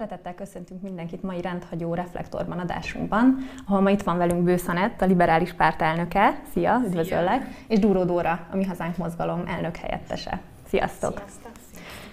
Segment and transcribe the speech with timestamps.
[0.00, 5.52] Szeretettel köszöntünk mindenkit mai rendhagyó reflektorban adásunkban, ahol ma itt van velünk Bőszanett, a liberális
[5.52, 6.40] párt elnöke.
[6.52, 7.42] Szia, üdvözöllek!
[7.42, 7.52] Szia.
[7.66, 10.40] És Dúró Dóra, a Mi Hazánk mozgalom elnök helyettese.
[10.68, 11.12] Sziasztok!
[11.16, 11.50] Sziasztok!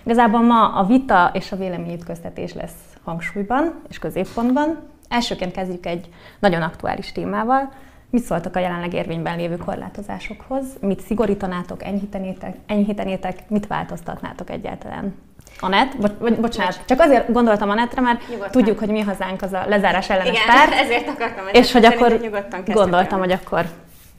[0.03, 4.79] Igazából ma a vita és a véleményütköztetés lesz hangsúlyban és középpontban.
[5.07, 6.09] Elsőként kezdjük egy
[6.39, 7.71] nagyon aktuális témával.
[8.09, 10.65] Mit szóltak a jelenleg érvényben lévő korlátozásokhoz?
[10.81, 15.26] Mit szigorítanátok, enyhítenétek, enyhítenétek mit változtatnátok egyáltalán?
[15.59, 18.51] Anett, bo- bo- bocsánat, csak azért gondoltam Anettre, mert Nyugodtan.
[18.51, 20.71] tudjuk, hogy mi hazánk az a lezárás ellenes Igen, párt.
[20.83, 21.45] ezért akartam.
[21.51, 22.19] És hogy akkor
[22.65, 23.65] gondoltam, hogy akkor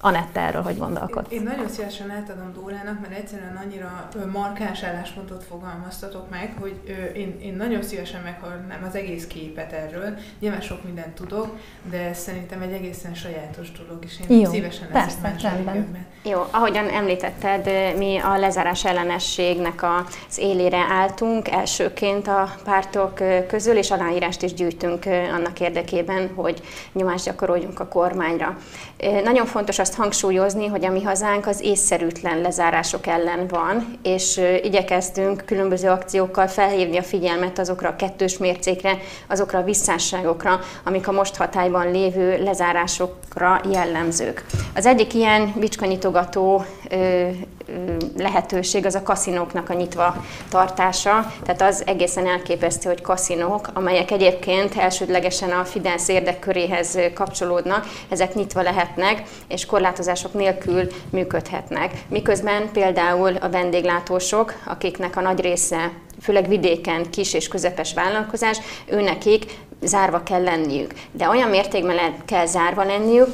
[0.00, 1.32] Anette erről, hogy gondolkodsz?
[1.32, 6.74] Én, nagyon szívesen átadom Dórának, mert egyszerűen annyira markáns álláspontot fogalmaztatok meg, hogy
[7.14, 10.14] én, én nagyon szívesen meghallgatnám az egész képet erről.
[10.38, 11.56] Nyilván sok mindent tudok,
[11.90, 16.06] de szerintem egy egészen sajátos dolog, és én Jó, szívesen persze, rendben.
[16.22, 23.90] Jó, ahogyan említetted, mi a lezárás ellenességnek az élére álltunk elsőként a pártok közül, és
[23.90, 28.58] aláírást is gyűjtünk annak érdekében, hogy nyomást gyakoroljunk a kormányra.
[29.24, 35.42] Nagyon fontos azt hangsúlyozni, hogy a mi hazánk az észszerűtlen lezárások ellen van, és igyekeztünk
[35.46, 41.36] különböző akciókkal felhívni a figyelmet azokra a kettős mércékre, azokra a visszásságokra, amik a most
[41.36, 44.44] hatályban lévő lezárásokra jellemzők.
[44.74, 46.64] Az egyik ilyen bicskanyitogató
[48.16, 51.32] lehetőség az a kaszinóknak a nyitva tartása.
[51.44, 58.62] Tehát az egészen elképesztő, hogy kaszinók, amelyek egyébként elsődlegesen a Fidesz érdekköréhez kapcsolódnak, ezek nyitva
[58.62, 61.92] lehetnek, és korlátozások nélkül működhetnek.
[62.08, 65.90] Miközben például a vendéglátósok, akiknek a nagy része
[66.22, 69.44] főleg vidéken kis és közepes vállalkozás, őnekik
[69.82, 70.92] zárva kell lenniük.
[71.12, 73.28] De olyan mértékben kell zárva lenniük,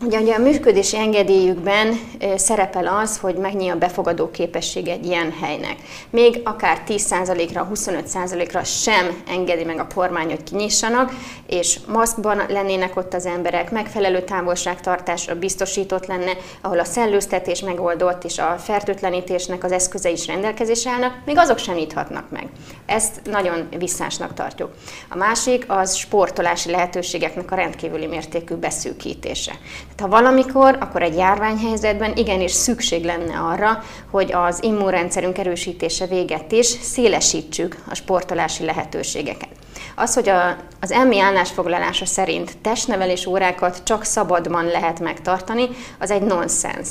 [0.00, 2.00] Ugye, ugye a működési engedélyükben
[2.36, 5.76] szerepel az, hogy mennyi a befogadó képesség egy ilyen helynek.
[6.10, 11.12] Még akár 10%-ra, 25%-ra sem engedi meg a kormány, hogy kinyissanak,
[11.46, 18.38] és maszkban lennének ott az emberek, megfelelő távolságtartásra biztosított lenne, ahol a szellőztetés megoldott, és
[18.38, 22.48] a fertőtlenítésnek az eszköze is rendelkezésre állnak, még azok sem nyithatnak meg.
[22.86, 24.70] Ezt nagyon visszásnak tartjuk.
[25.08, 29.52] A másik az sportolási lehetőségeknek a rendkívüli mértékű beszűkítése.
[29.98, 36.66] Ha valamikor, akkor egy járványhelyzetben igenis szükség lenne arra, hogy az immunrendszerünk erősítése véget is
[36.66, 39.48] szélesítsük a sportolási lehetőségeket.
[39.96, 46.22] Az, hogy a, az emmi állásfoglalása szerint testnevelés órákat csak szabadban lehet megtartani, az egy
[46.22, 46.88] nonsens.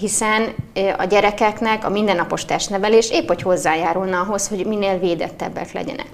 [0.00, 0.54] Hiszen
[0.98, 6.08] a gyerekeknek a mindennapos testnevelés épp hogy hozzájárulna ahhoz, hogy minél védettebbek legyenek.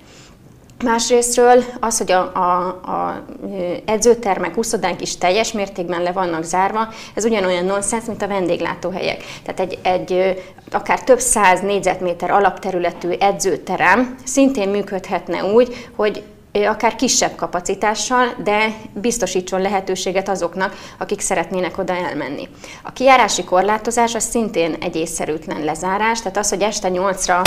[0.83, 3.25] Másrésztről az, hogy a, a, a
[3.85, 9.25] edzőtermek, úszodánk is teljes mértékben le vannak zárva, ez ugyanolyan nonsens, mint a vendéglátóhelyek.
[9.45, 16.23] Tehát egy, egy akár több száz négyzetméter alapterületű edzőterem szintén működhetne úgy, hogy
[16.53, 22.49] akár kisebb kapacitással, de biztosítson lehetőséget azoknak, akik szeretnének oda elmenni.
[22.83, 27.47] A kijárási korlátozás az szintén egy észszerűtlen lezárás, tehát az, hogy este 8-ra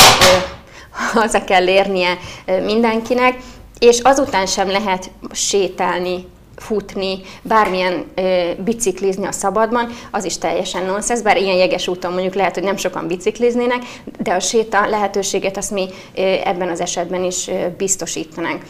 [1.13, 2.17] haza kell érnie
[2.63, 3.37] mindenkinek,
[3.79, 6.25] és azután sem lehet sétálni,
[6.55, 12.33] futni, bármilyen ö, biciklizni a szabadban, az is teljesen nonsens, bár ilyen jeges úton mondjuk
[12.33, 13.83] lehet, hogy nem sokan bicikliznének,
[14.19, 18.63] de a séta lehetőséget azt mi ö, ebben az esetben is ö, biztosítanánk.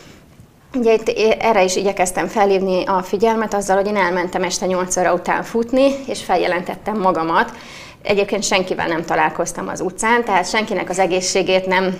[0.73, 1.09] Ugye itt
[1.39, 5.91] erre is igyekeztem felhívni a figyelmet azzal, hogy én elmentem este 8 óra után futni,
[6.07, 7.51] és feljelentettem magamat,
[8.05, 11.97] Egyébként senkivel nem találkoztam az utcán, tehát senkinek az egészségét nem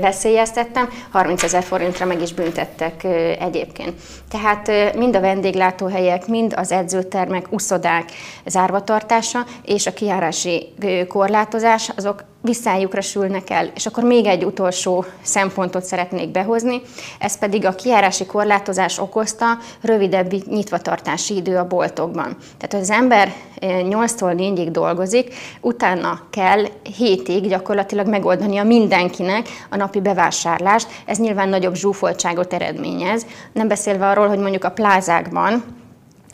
[0.00, 3.04] veszélyeztettem, 30 ezer forintra meg is büntettek
[3.40, 3.92] egyébként.
[4.30, 8.04] Tehát mind a vendéglátóhelyek, mind az edzőtermek, uszodák
[8.46, 10.74] zárvatartása és a kijárási
[11.08, 13.70] korlátozás, azok visszájukra sülnek el.
[13.74, 16.80] És akkor még egy utolsó szempontot szeretnék behozni,
[17.18, 19.46] ez pedig a kijárási korlátozás okozta
[19.80, 22.36] rövidebb nyitvatartási idő a boltokban.
[22.58, 26.64] Tehát, az ember 8-tól 4-ig dolgozik, utána kell
[26.96, 30.88] hétig gyakorlatilag megoldania mindenkinek a napi bevásárlást.
[31.06, 33.26] Ez nyilván nagyobb zsúfoltságot eredményez.
[33.52, 35.64] Nem beszélve arról, hogy mondjuk a plázákban,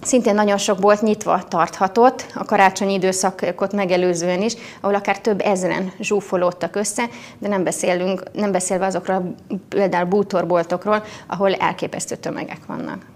[0.03, 5.93] Szintén nagyon sok bolt nyitva tarthatott, a karácsonyi időszakot megelőzően is, ahol akár több ezren
[6.01, 7.09] zsúfolódtak össze,
[7.39, 9.35] de nem, beszélünk, nem beszélve azokról
[9.69, 13.07] például bútorboltokról, ahol elképesztő tömegek vannak.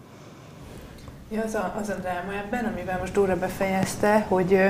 [1.30, 4.60] Ja, az a, az a dráma ebben, amivel most Dóra befejezte, hogy,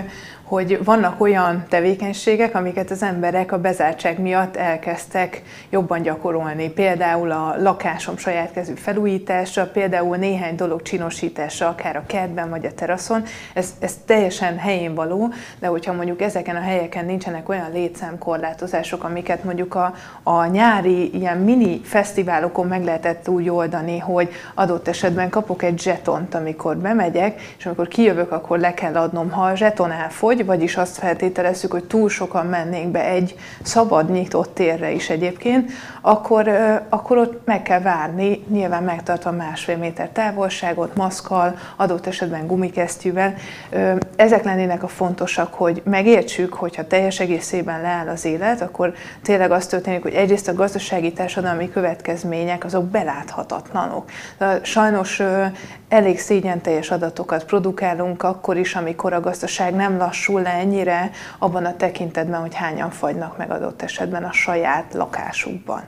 [0.45, 6.71] hogy vannak olyan tevékenységek, amiket az emberek a bezártság miatt elkezdtek jobban gyakorolni.
[6.71, 12.75] Például a lakásom saját kezű felújítása, például néhány dolog csinosítása, akár a kertben vagy a
[12.75, 13.23] teraszon.
[13.55, 19.45] Ez, ez teljesen helyén való, de hogyha mondjuk ezeken a helyeken nincsenek olyan létszámkorlátozások, amiket
[19.45, 25.63] mondjuk a, a nyári ilyen mini fesztiválokon meg lehetett úgy oldani, hogy adott esetben kapok
[25.63, 29.31] egy zsetont, amikor bemegyek, és amikor kijövök, akkor le kell adnom.
[29.31, 34.55] Ha a zseton elfogy, vagyis azt feltételezzük, hogy túl sokan mennénk be egy szabad nyitott
[34.55, 35.71] térre is egyébként,
[36.01, 36.49] akkor,
[36.89, 43.35] akkor ott meg kell várni, nyilván megtartva másfél méter távolságot, maszkal, adott esetben gumikesztyűvel.
[44.17, 49.67] Ezek lennének a fontosak, hogy megértsük, hogyha teljes egészében leáll az élet, akkor tényleg az
[49.67, 54.11] történik, hogy egyrészt a gazdasági társadalmi következmények azok beláthatatlanok.
[54.63, 55.23] Sajnos
[55.89, 61.65] elég szégyen teljes adatokat produkálunk akkor is, amikor a gazdaság nem lassul le ennyire abban
[61.65, 65.83] a tekintetben, hogy hányan fagynak meg adott esetben a saját lakásukban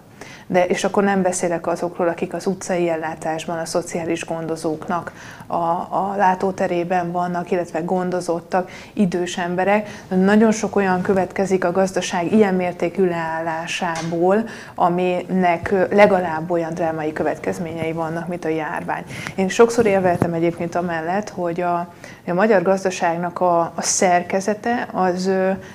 [0.47, 5.13] de és akkor nem beszélek azokról, akik az utcai ellátásban, a szociális gondozóknak
[5.47, 9.89] a, a látóterében vannak, illetve gondozottak, idős emberek.
[10.09, 14.45] Nagyon sok olyan következik a gazdaság ilyen mértékű leállásából,
[14.75, 19.05] aminek legalább olyan drámai következményei vannak, mint a járvány.
[19.35, 21.93] Én sokszor érveltem egyébként amellett, hogy a,
[22.27, 25.31] a magyar gazdaságnak a, a szerkezete az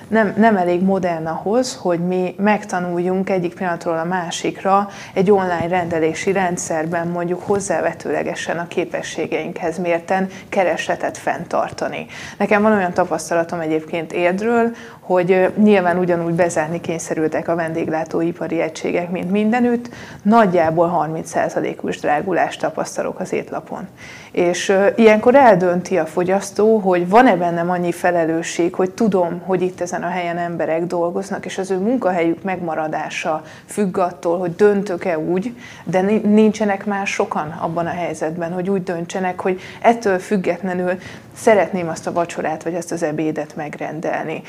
[0.08, 5.68] nem, nem elég modern ahhoz, hogy mi megtanuljunk egyik pillanatról a másik másikra egy online
[5.68, 12.06] rendelési rendszerben mondjuk hozzávetőlegesen a képességeinkhez mérten keresletet fenntartani.
[12.38, 19.30] Nekem van olyan tapasztalatom egyébként Érdről, hogy nyilván ugyanúgy bezárni kényszerültek a vendéglátóipari egységek, mint
[19.30, 19.88] mindenütt,
[20.22, 23.88] nagyjából 30%-os drágulást tapasztalok az étlapon.
[24.32, 30.02] És ilyenkor eldönti a fogyasztó, hogy van-e bennem annyi felelősség, hogy tudom, hogy itt ezen
[30.02, 36.00] a helyen emberek dolgoznak, és az ő munkahelyük megmaradása függ attól, hogy döntök-e úgy, de
[36.22, 40.98] nincsenek már sokan abban a helyzetben, hogy úgy döntsenek, hogy ettől függetlenül
[41.36, 44.42] szeretném azt a vacsorát vagy azt az ebédet megrendelni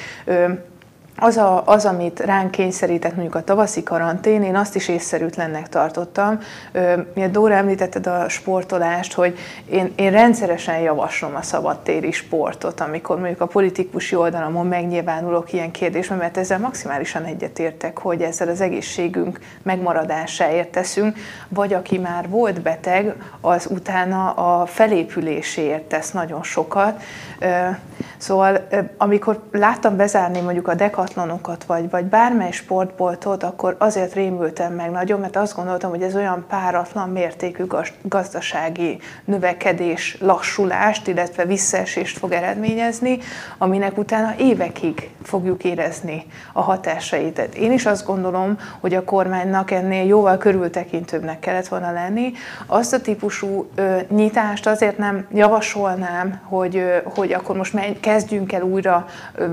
[1.17, 6.39] az, a, az, amit ránk kényszerített mondjuk a tavaszi karantén, én azt is észszerűtlennek tartottam.
[7.13, 9.37] Miért Dóra említetted a sportolást, hogy
[9.69, 16.17] én, én rendszeresen javaslom a szabadtéri sportot, amikor mondjuk a politikusi oldalamon megnyilvánulok ilyen kérdésben,
[16.17, 21.17] mert ezzel maximálisan egyetértek, hogy ezzel az egészségünk megmaradásáért teszünk,
[21.47, 27.01] vagy aki már volt beteg, az utána a felépüléséért tesz nagyon sokat.
[28.23, 28.67] Szóval
[28.97, 35.19] amikor láttam bezárni mondjuk a dekatlonokat, vagy, vagy bármely sportboltot, akkor azért rémültem meg nagyon,
[35.19, 37.63] mert azt gondoltam, hogy ez olyan páratlan mértékű
[38.01, 43.17] gazdasági növekedés, lassulást, illetve visszaesést fog eredményezni,
[43.57, 47.33] aminek utána évekig fogjuk érezni a hatásait.
[47.33, 52.31] Tehát én is azt gondolom, hogy a kormánynak ennél jóval körültekintőbbnek kellett volna lenni.
[52.65, 58.53] Azt a típusú ö, nyitást azért nem javasolnám, hogy, ö, hogy akkor most menj, kezdjünk
[58.53, 59.05] el újra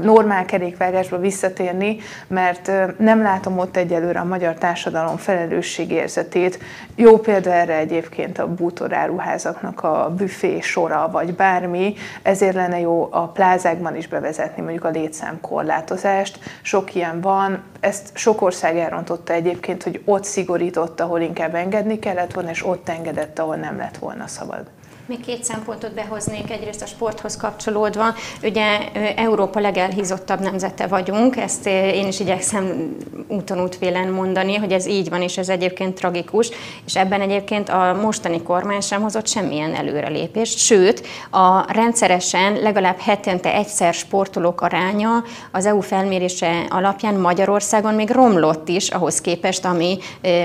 [0.02, 6.58] normál kerékvágásba visszatérni, mert nem látom ott egyelőre a magyar társadalom felelősségérzetét.
[6.94, 13.28] Jó példa erre egyébként a bútoráruházaknak a büfé sora, vagy bármi, ezért lenne jó a
[13.28, 16.38] plázákban is bevezetni mondjuk a létszámkorlátozást.
[16.62, 22.32] Sok ilyen van, ezt sok ország elrontotta egyébként, hogy ott szigorított, ahol inkább engedni kellett
[22.32, 24.70] volna, és ott engedett, ahol nem lett volna szabad.
[25.10, 28.04] Még két szempontot behoznék, egyrészt a sporthoz kapcsolódva.
[28.42, 32.96] Ugye Európa legelhízottabb nemzete vagyunk, ezt én is igyekszem
[33.28, 36.50] úton útvélen mondani, hogy ez így van, és ez egyébként tragikus,
[36.86, 43.54] és ebben egyébként a mostani kormány sem hozott semmilyen előrelépést, sőt, a rendszeresen legalább hetente
[43.54, 49.98] egyszer sportolók aránya az EU felmérése alapján Magyarországon még romlott is ahhoz képest, ami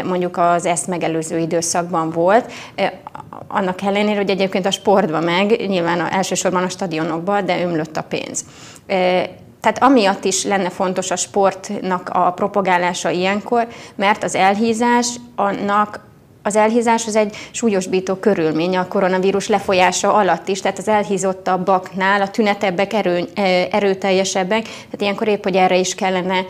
[0.04, 2.52] mondjuk az ezt megelőző időszakban volt
[3.48, 8.04] annak ellenére, hogy egyébként a sportban meg, nyilván a, elsősorban a stadionokban, de ömlött a
[8.04, 8.46] pénz.
[9.62, 16.00] Tehát amiatt is lenne fontos a sportnak a propagálása ilyenkor, mert az elhízás annak
[16.46, 22.30] az elhízás az egy súlyosbító körülmény a koronavírus lefolyása alatt is, tehát az elhízottabbaknál a
[22.30, 23.28] tünetebbek erő,
[23.72, 26.46] erőteljesebbek, tehát ilyenkor épp, hogy erre is kellene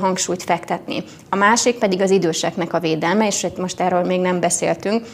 [0.00, 1.04] hangsúlyt fektetni.
[1.30, 5.06] A másik pedig az időseknek a védelme, és most erről még nem beszéltünk,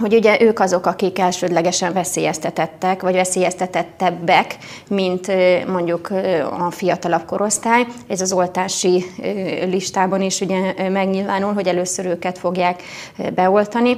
[0.00, 4.56] hogy ugye ők azok, akik elsődlegesen veszélyeztetettek, vagy veszélyeztetettebbek,
[4.88, 5.32] mint
[5.66, 6.10] mondjuk
[6.58, 7.86] a fiatalabb korosztály.
[8.08, 9.04] Ez az oltási
[9.64, 12.82] listában is ugye megnyilvánul, hogy először őket fogják
[13.34, 13.96] beoltani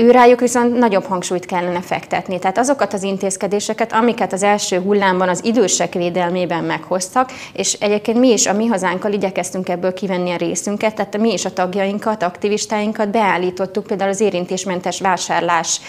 [0.00, 2.38] Őrájuk viszont nagyobb hangsúlyt kellene fektetni.
[2.38, 8.28] Tehát azokat az intézkedéseket, amiket az első hullámban az idősek védelmében meghoztak, és egyébként mi
[8.28, 13.10] is a mi hazánkkal igyekeztünk ebből kivenni a részünket, tehát mi is a tagjainkat, aktivistáinkat
[13.10, 15.80] beállítottuk például az érintésmentes vásárlás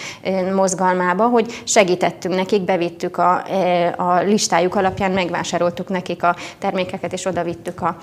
[0.54, 3.44] mozgalmába, hogy segítettünk nekik, bevittük a,
[3.96, 7.96] a listájuk alapján, megvásároltuk nekik a termékeket, és oda vittük a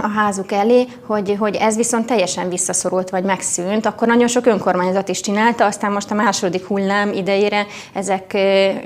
[0.00, 5.08] a házuk elé, hogy, hogy ez viszont teljesen visszaszorult vagy megszűnt, akkor nagyon sok önkormányzat
[5.08, 8.32] is csinálta, aztán most a második hullám idejére ezek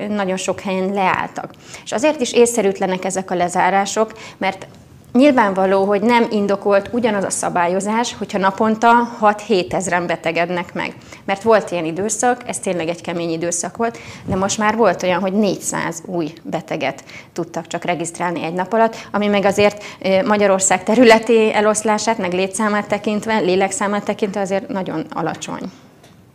[0.09, 1.51] nagyon sok helyen leálltak.
[1.85, 4.67] És azért is észszerűtlenek ezek a lezárások, mert
[5.19, 10.95] Nyilvánvaló, hogy nem indokolt ugyanaz a szabályozás, hogyha naponta 6-7 ezeren betegednek meg.
[11.25, 15.21] Mert volt ilyen időszak, ez tényleg egy kemény időszak volt, de most már volt olyan,
[15.21, 19.85] hogy 400 új beteget tudtak csak regisztrálni egy nap alatt, ami meg azért
[20.25, 25.63] Magyarország területi eloszlását, meg létszámát tekintve, lélekszámát tekintve azért nagyon alacsony.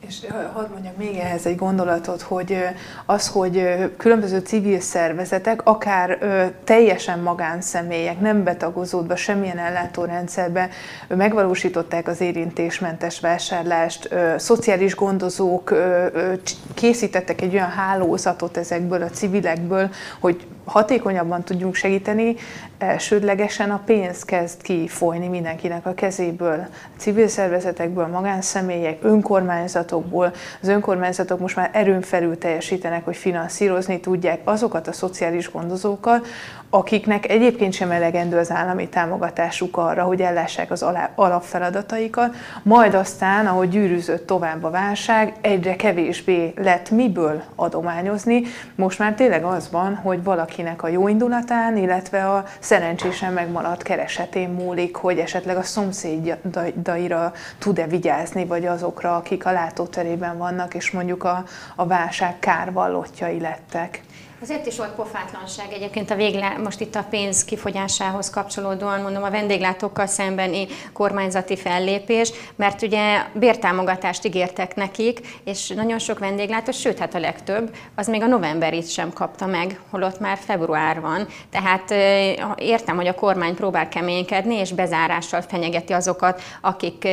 [0.08, 2.58] És hadd mondjak még ehhez egy gondolatot, hogy
[3.06, 3.64] az, hogy
[3.98, 6.18] különböző civil szervezetek, akár
[6.64, 10.70] teljesen magánszemélyek, nem betagozódva semmilyen ellátórendszerbe
[11.08, 15.74] megvalósították az érintésmentes vásárlást, szociális gondozók
[16.74, 19.90] készítettek egy olyan hálózatot ezekből a civilekből,
[20.20, 22.36] hogy hatékonyabban tudjunk segíteni,
[22.78, 26.68] elsődlegesen a pénz kezd kifolyni mindenkinek a kezéből.
[26.98, 30.34] Civil szervezetekből, magánszemélyek, önkormányzatokból.
[30.62, 36.28] Az önkormányzatok most már erőn felül teljesítenek, hogy finanszírozni tudják azokat a szociális gondozókat,
[36.70, 40.86] akiknek egyébként sem elegendő az állami támogatásuk arra, hogy ellássák az
[41.16, 48.42] alapfeladataikat, majd aztán, ahogy gyűrűzött tovább a válság, egyre kevésbé lett miből adományozni.
[48.76, 50.24] Most már tényleg az van, hogy
[50.60, 57.88] valakinek a jó indulatán, illetve a szerencsésen megmaradt keresetén múlik, hogy esetleg a szomszédaira tud-e
[57.88, 61.44] vigyázni, vagy azokra, akik a látóterében vannak, és mondjuk a,
[61.76, 64.02] a válság kárvallottjai lettek.
[64.42, 69.30] Azért is volt pofátlanság egyébként a végle, most itt a pénz kifogyásához kapcsolódóan, mondom, a
[69.30, 77.16] vendéglátókkal szembeni kormányzati fellépés, mert ugye bértámogatást ígértek nekik, és nagyon sok vendéglátó, sőt, hát
[77.16, 81.28] a legtöbb, az még a novemberit sem kapta meg, holott már február van.
[81.52, 81.92] Tehát
[82.60, 87.08] értem, hogy a kormány próbál keménykedni, és bezárással fenyegeti azokat, akik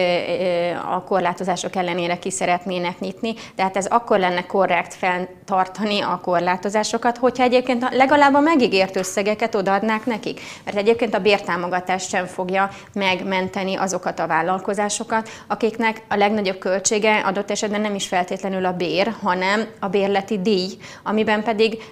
[0.91, 7.15] a korlátozások ellenére ki szeretnének nyitni, de hát ez akkor lenne korrekt fenntartani a korlátozásokat,
[7.17, 10.41] támogat, hogyha egyébként legalább a megígért összegeket odaadnák nekik.
[10.65, 17.51] Mert egyébként a bértámogatás sem fogja megmenteni azokat a vállalkozásokat, akiknek a legnagyobb költsége adott
[17.51, 20.69] esetben nem is feltétlenül a bér, hanem a bérleti díj,
[21.03, 21.83] amiben pedig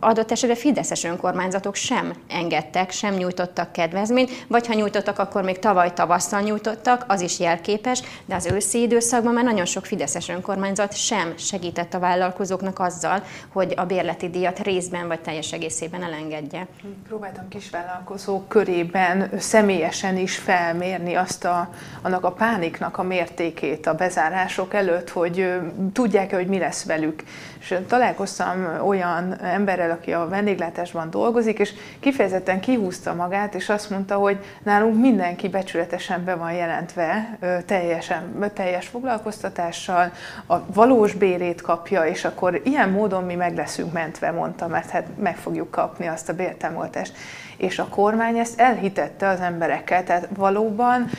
[0.00, 5.92] adott esetben fideszes önkormányzatok sem engedtek, sem nyújtottak kedvezményt, vagy ha nyújtottak, akkor még tavaly
[5.92, 11.34] tavasszal nyújtottak, az is jelképes, de az őszi időszakban már nagyon sok fideszes önkormányzat sem
[11.38, 13.22] segített a vállalkozóknak azzal,
[13.52, 16.66] hogy a bérleti díj díjat részben vagy teljes egészében elengedje.
[17.08, 21.70] Próbáltam kisvállalkozók körében személyesen is felmérni azt a,
[22.02, 25.54] annak a pániknak a mértékét a bezárások előtt, hogy
[25.92, 27.22] tudják-e, hogy mi lesz velük.
[27.68, 34.14] És találkoztam olyan emberrel, aki a vendéglátásban dolgozik, és kifejezetten kihúzta magát, és azt mondta,
[34.14, 40.12] hogy nálunk mindenki becsületesen be van jelentve, teljesen, teljes foglalkoztatással,
[40.48, 45.06] a valós bérét kapja, és akkor ilyen módon mi meg leszünk mentve, mondta, mert hát
[45.18, 47.12] meg fogjuk kapni azt a bértámogatást
[47.56, 50.04] és a kormány ezt elhitette az emberekkel.
[50.04, 51.10] Tehát valóban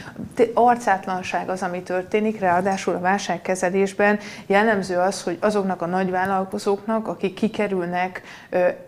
[0.53, 5.85] arcátlanság az, ami történik, ráadásul a válságkezelésben jellemző az, hogy azoknak a
[6.37, 8.21] nagyvállalkozóknak, akik kikerülnek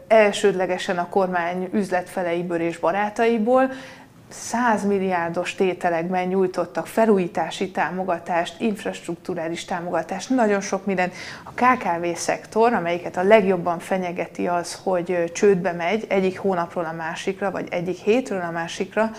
[0.08, 3.72] elsődlegesen a kormány üzletfeleiből és barátaiból,
[4.29, 11.13] százmilliárdos tételekben nyújtottak felújítási támogatást, infrastruktúrális támogatást, nagyon sok mindent.
[11.44, 17.68] A KKV-szektor, amelyiket a legjobban fenyegeti az, hogy csődbe megy egyik hónapról a másikra, vagy
[17.72, 19.12] egyik hétről a másikra,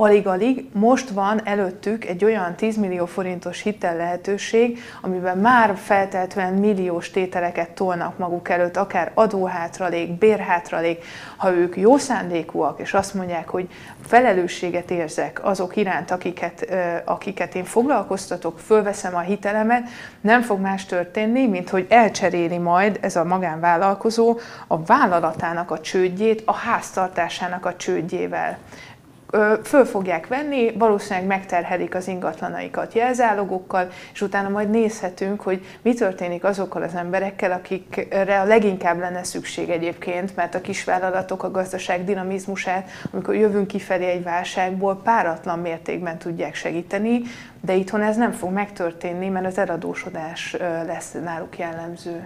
[0.00, 7.10] alig-alig, most van előttük egy olyan 10 millió forintos hitel lehetőség, amiben már felteltően milliós
[7.10, 11.04] tételeket tolnak maguk előtt, akár adóhátralék, bérhátralék,
[11.36, 13.68] ha ők jó szándékúak, és azt mondják, hogy
[14.06, 19.88] felelősséget érzek azok iránt, akiket, akiket én foglalkoztatok, fölveszem a hitelemet,
[20.20, 26.42] nem fog más történni, mint hogy elcseréli majd ez a magánvállalkozó a vállalatának a csődjét
[26.44, 28.58] a háztartásának a csődjével
[29.62, 36.44] föl fogják venni, valószínűleg megterhelik az ingatlanaikat jelzálogokkal, és utána majd nézhetünk, hogy mi történik
[36.44, 42.88] azokkal az emberekkel, akikre a leginkább lenne szükség egyébként, mert a kisvállalatok a gazdaság dinamizmusát,
[43.12, 47.22] amikor jövünk kifelé egy válságból, páratlan mértékben tudják segíteni,
[47.60, 50.56] de itthon ez nem fog megtörténni, mert az eladósodás
[50.86, 52.24] lesz náluk jellemző.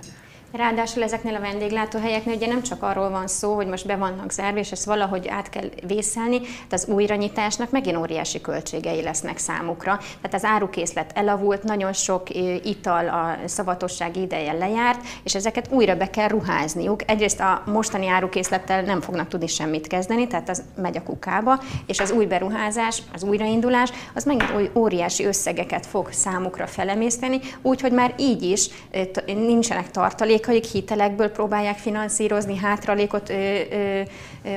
[0.56, 4.58] Ráadásul ezeknél a vendéglátóhelyeknél ugye nem csak arról van szó, hogy most be vannak zárva,
[4.58, 9.96] és ezt valahogy át kell vészelni, de az újranyitásnak megint óriási költségei lesznek számukra.
[9.96, 12.22] Tehát az árukészlet elavult, nagyon sok
[12.62, 17.10] ital a szavatosság ideje lejárt, és ezeket újra be kell ruházniuk.
[17.10, 22.00] Egyrészt a mostani árukészlettel nem fognak tudni semmit kezdeni, tehát az megy a kukába, és
[22.00, 28.42] az új beruházás, az újraindulás, az megint óriási összegeket fog számukra felemészteni, úgyhogy már így
[28.42, 28.68] is
[29.26, 34.02] nincsenek tartalék tartalékaik, hitelekből próbálják finanszírozni, hátralékot ö, ö,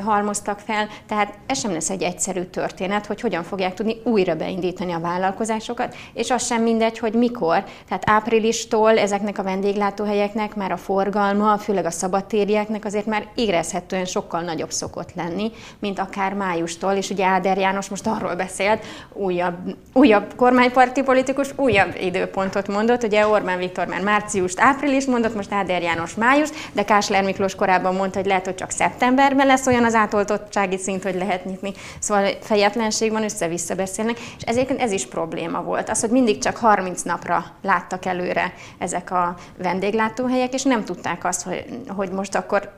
[0.04, 4.92] halmoztak fel, tehát ez sem lesz egy egyszerű történet, hogy hogyan fogják tudni újra beindítani
[4.92, 7.64] a vállalkozásokat, és az sem mindegy, hogy mikor.
[7.88, 14.42] Tehát áprilistól ezeknek a vendéglátóhelyeknek már a forgalma, főleg a szabadtérieknek azért már érezhetően sokkal
[14.42, 20.36] nagyobb szokott lenni, mint akár májustól, és ugye Áder János most arról beszélt, újabb, újabb
[20.36, 25.90] kormányparti politikus újabb időpontot mondott, ugye Orbán Viktor már márciust, április mondott, most Áder Áder
[25.90, 29.96] János május, de Kásler Miklós korábban mondta, hogy lehet, hogy csak szeptemberben lesz olyan az
[29.96, 31.74] átoltottsági szint, hogy lehet nyitni.
[32.00, 35.90] Szóval fejetlenség van, össze-vissza beszélnek, és ezért ez is probléma volt.
[35.90, 41.44] Az, hogy mindig csak 30 napra láttak előre ezek a vendéglátóhelyek, és nem tudták azt,
[41.44, 42.74] hogy, hogy most akkor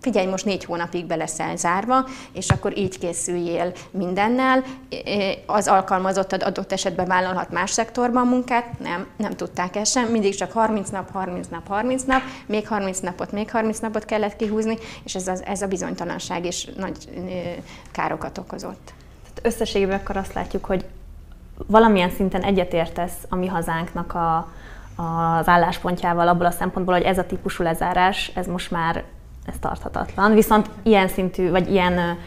[0.00, 4.62] figyelj, most négy hónapig be leszel zárva, és akkor így készüljél mindennel.
[5.46, 10.52] Az alkalmazottad adott esetben vállalhat más szektorban munkát, nem, nem tudták ezt sem, mindig csak
[10.52, 15.14] 30 nap, 30 nap, 30 nap, még 30 napot, még 30 napot kellett kihúzni, és
[15.14, 17.08] ez, az, ez a bizonytalanság is nagy
[17.92, 18.92] károkat okozott.
[19.22, 20.84] Tehát összességében akkor azt látjuk, hogy
[21.66, 24.36] valamilyen szinten egyetértesz a mi hazánknak a,
[24.96, 29.04] az álláspontjával abból a szempontból, hogy ez a típusú lezárás, ez most már
[29.46, 30.34] ez tarthatatlan.
[30.34, 32.18] Viszont ilyen szintű, vagy ilyen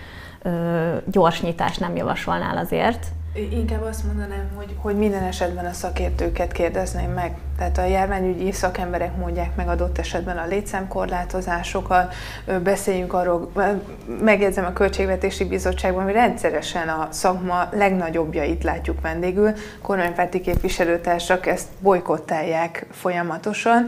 [0.42, 3.08] ö, gyors nyitást nem javasolnál azért.
[3.52, 7.38] Inkább azt mondanám, hogy, hogy minden esetben a szakértőket kérdezném meg.
[7.58, 12.10] Tehát a járványügyi szakemberek mondják meg adott esetben a létszámkorlátozásokkal,
[12.64, 13.52] beszéljünk arról,
[14.22, 22.88] megjegyzem a Költségvetési Bizottságban, hogy rendszeresen a szakma legnagyobbjait látjuk vendégül, kormánypárti képviselőtársak ezt bolykottálják
[22.92, 23.86] folyamatosan,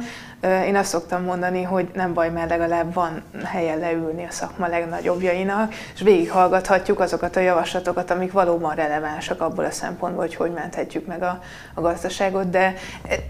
[0.65, 5.73] én azt szoktam mondani, hogy nem baj, mert legalább van helye leülni a szakma legnagyobbjainak,
[5.93, 11.23] és végighallgathatjuk azokat a javaslatokat, amik valóban relevánsak abból a szempontból, hogy hogy menthetjük meg
[11.23, 11.41] a,
[11.73, 12.73] a gazdaságot, de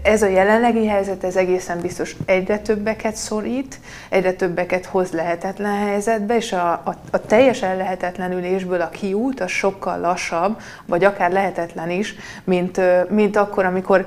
[0.02, 6.36] ez a jelenlegi helyzet, ez egészen biztos egyre többeket szorít, egyre többeket hoz lehetetlen helyzetbe,
[6.36, 12.14] és a, a, a teljes ellehetetlenülésből a kiút az sokkal lassabb, vagy akár lehetetlen is,
[12.44, 14.06] mint, mint akkor, amikor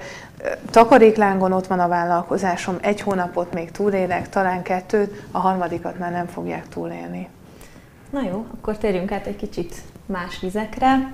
[0.72, 6.28] takaréklángon ott van a vállalkozásom, egy hónapot még túlélek, talán kettőt, a harmadikat már nem
[6.28, 7.28] fogják túlélni.
[8.10, 11.12] Na jó, akkor térjünk át egy kicsit más vizekre.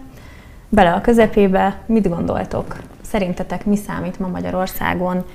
[0.76, 2.76] Bele a közepébe, mit gondoltok?
[3.02, 5.26] Szerintetek mi számít ma Magyarországon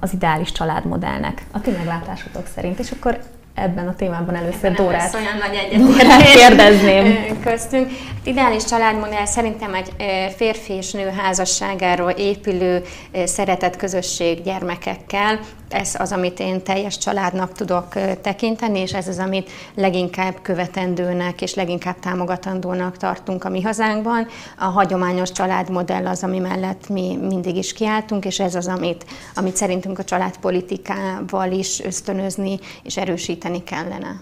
[0.00, 1.42] az ideális családmodellnek?
[1.52, 3.18] A ti meglátásotok szerint, és akkor
[3.54, 7.40] ebben a témában először ebben Dórát, olyan nagy egyetértés kérdezném.
[7.44, 7.86] Köztünk.
[7.86, 9.92] Hát ideális családmodell szerintem egy
[10.36, 12.82] férfi és nő házasságáról épülő
[13.24, 15.38] szeretett közösség gyermekekkel,
[15.74, 17.88] ez az, amit én teljes családnak tudok
[18.20, 24.26] tekinteni, és ez az, amit leginkább követendőnek és leginkább támogatandónak tartunk a mi hazánkban.
[24.58, 29.56] A hagyományos családmodell az, ami mellett mi mindig is kiálltunk, és ez az, amit, amit
[29.56, 34.20] szerintünk a családpolitikával is ösztönözni és erősíteni kellene.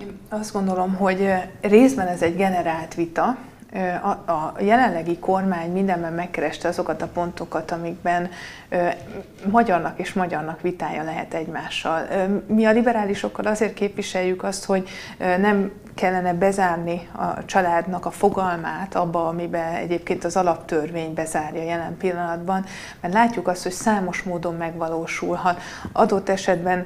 [0.00, 1.28] Én azt gondolom, hogy
[1.60, 3.36] részben ez egy generált vita,
[4.02, 8.30] a, a jelenlegi kormány mindenben megkereste azokat a pontokat, amikben
[9.50, 12.06] magyarnak és magyarnak vitája lehet egymással.
[12.46, 19.28] Mi a liberálisokkal azért képviseljük azt, hogy nem kellene bezárni a családnak a fogalmát abba,
[19.28, 22.64] amiben egyébként az alaptörvény bezárja jelen pillanatban,
[23.00, 25.60] mert látjuk azt, hogy számos módon megvalósulhat.
[25.92, 26.84] Adott esetben,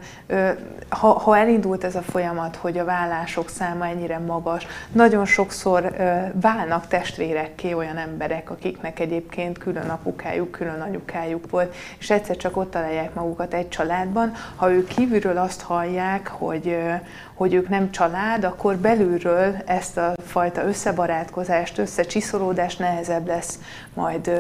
[0.89, 5.97] ha, ha elindult ez a folyamat, hogy a vállások száma ennyire magas, nagyon sokszor
[6.41, 12.71] válnak testvérekké olyan emberek, akiknek egyébként külön apukájuk, külön anyukájuk volt, és egyszer csak ott
[12.71, 14.33] találják magukat egy családban.
[14.57, 16.79] Ha ők kívülről azt hallják, hogy,
[17.35, 23.59] hogy ők nem család, akkor belülről ezt a fajta összebarátkozást, összecsiszolódást nehezebb lesz
[23.95, 24.31] majd,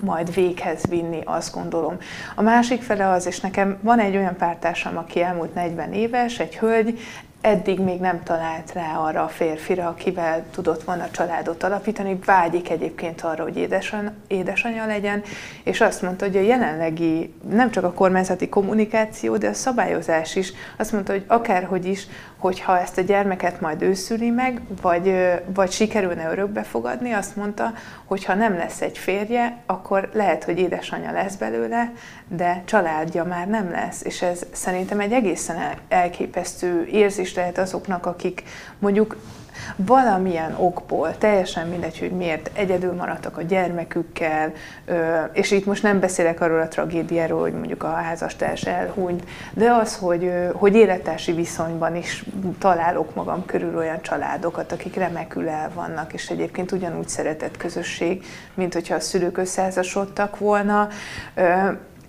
[0.00, 1.96] majd véghez vinni, azt gondolom.
[2.34, 6.56] A másik fele az, és nekem van egy olyan pártársam, aki elmúlt 40 éves, egy
[6.56, 7.00] hölgy,
[7.40, 13.20] eddig még nem talált rá arra a férfira, akivel tudott volna családot alapítani, vágyik egyébként
[13.20, 15.22] arra, hogy édesan, édesanyja legyen,
[15.62, 20.52] és azt mondta, hogy a jelenlegi, nem csak a kormányzati kommunikáció, de a szabályozás is,
[20.76, 22.06] azt mondta, hogy akárhogy is,
[22.38, 23.94] hogyha ezt a gyermeket majd ő
[24.34, 25.14] meg, vagy,
[25.54, 27.72] vagy sikerülne örökbe fogadni, azt mondta,
[28.04, 31.92] hogy ha nem lesz egy férje, akkor lehet, hogy édesanyja lesz belőle,
[32.28, 34.04] de családja már nem lesz.
[34.04, 35.56] És ez szerintem egy egészen
[35.88, 38.42] elképesztő érzés lehet azoknak, akik
[38.78, 39.16] mondjuk
[39.76, 44.52] valamilyen okból, teljesen mindegy, hogy miért egyedül maradtak a gyermekükkel,
[45.32, 49.96] és itt most nem beszélek arról a tragédiáról, hogy mondjuk a házastárs elhunyt, de az,
[49.96, 52.24] hogy, hogy élettársi viszonyban is
[52.58, 58.72] találok magam körül olyan családokat, akik remekül el vannak, és egyébként ugyanúgy szeretett közösség, mint
[58.72, 60.88] hogyha a szülők összeházasodtak volna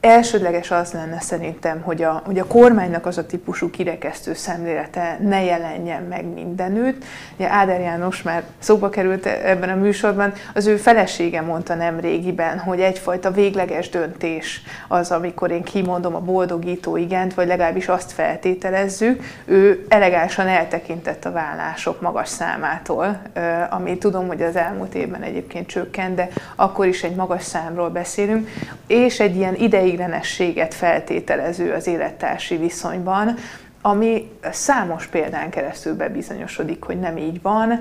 [0.01, 5.43] elsődleges az lenne szerintem, hogy a, hogy a kormánynak az a típusú kirekesztő szemlélete ne
[5.43, 7.03] jelenjen meg mindenütt.
[7.35, 12.59] Ugye Áder János már szóba került ebben a műsorban, az ő felesége mondta nem régiben,
[12.59, 19.23] hogy egyfajta végleges döntés az, amikor én kimondom a boldogító igent, vagy legalábbis azt feltételezzük,
[19.45, 23.21] ő elegánsan eltekintett a vállások magas számától,
[23.69, 28.49] ami tudom, hogy az elmúlt évben egyébként csökkent, de akkor is egy magas számról beszélünk,
[28.87, 33.35] és egy ilyen idei ideiglenességet feltételező az élettársi viszonyban,
[33.81, 37.79] ami számos példán keresztül bebizonyosodik, hogy nem így van.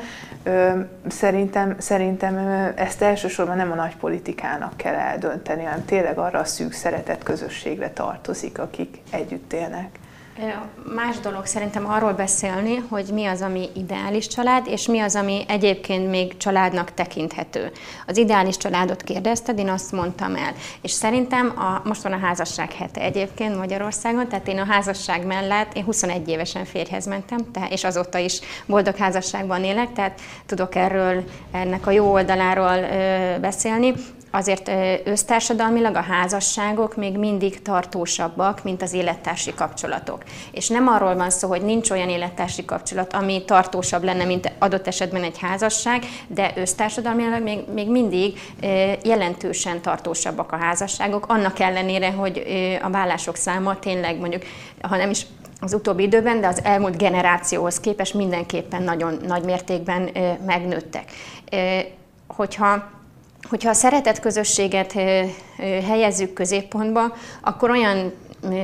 [1.08, 2.36] Szerintem, szerintem
[2.76, 7.90] ezt elsősorban nem a nagy politikának kell eldönteni, hanem tényleg arra a szűk szeretett közösségre
[7.90, 9.98] tartozik, akik együtt élnek.
[10.94, 15.44] Más dolog szerintem arról beszélni, hogy mi az, ami ideális család, és mi az, ami
[15.48, 17.70] egyébként még családnak tekinthető.
[18.06, 20.52] Az ideális családot kérdezted, én azt mondtam el.
[20.82, 25.76] És szerintem a, most van a házasság hete egyébként Magyarországon, tehát én a házasság mellett,
[25.76, 31.24] én 21 évesen férjhez mentem, tehát, és azóta is boldog házasságban élek, tehát tudok erről,
[31.52, 33.94] ennek a jó oldaláról ö, beszélni
[34.30, 34.70] azért
[35.04, 40.22] össztársadalmilag a házasságok még mindig tartósabbak, mint az élettársi kapcsolatok.
[40.52, 44.86] És nem arról van szó, hogy nincs olyan élettársi kapcsolat, ami tartósabb lenne, mint adott
[44.86, 48.40] esetben egy házasság, de össztársadalmilag még, még mindig
[49.02, 52.42] jelentősen tartósabbak a házasságok, annak ellenére, hogy
[52.82, 54.42] a vállások száma tényleg mondjuk,
[54.80, 55.26] ha nem is
[55.60, 60.10] az utóbbi időben, de az elmúlt generációhoz képest mindenképpen nagyon nagy mértékben
[60.46, 61.12] megnőttek.
[62.26, 62.96] Hogyha
[63.42, 64.92] hogyha a szeretett közösséget
[65.86, 68.12] helyezzük középpontba, akkor olyan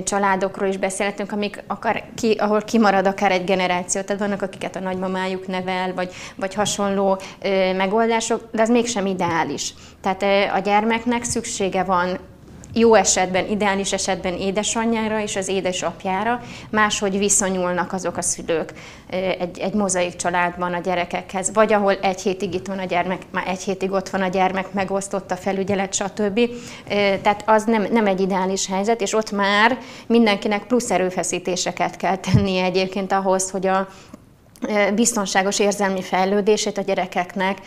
[0.05, 4.81] családokról is beszélhetünk, amik akar, ki, ahol kimarad akár egy generáció, tehát vannak, akiket a
[4.81, 9.75] nagymamájuk nevel, vagy, vagy hasonló ö, megoldások, de ez mégsem ideális.
[10.01, 12.19] Tehát ö, a gyermeknek szüksége van
[12.75, 18.73] jó esetben, ideális esetben édesanyjára és az édesapjára, máshogy viszonyulnak azok a szülők
[19.39, 23.49] egy, egy mozaik családban a gyerekekhez, vagy ahol egy hétig itt van a gyermek, már
[23.49, 26.41] egy hétig ott van a gyermek, megosztott a felügyelet, stb.
[27.23, 32.65] Tehát az nem, nem egy ideális helyzet, és ott már mindenkinek plusz erőfeszítéseket kell tennie
[32.65, 33.89] egyébként ahhoz, hogy a,
[34.94, 37.59] biztonságos érzelmi fejlődését a gyerekeknek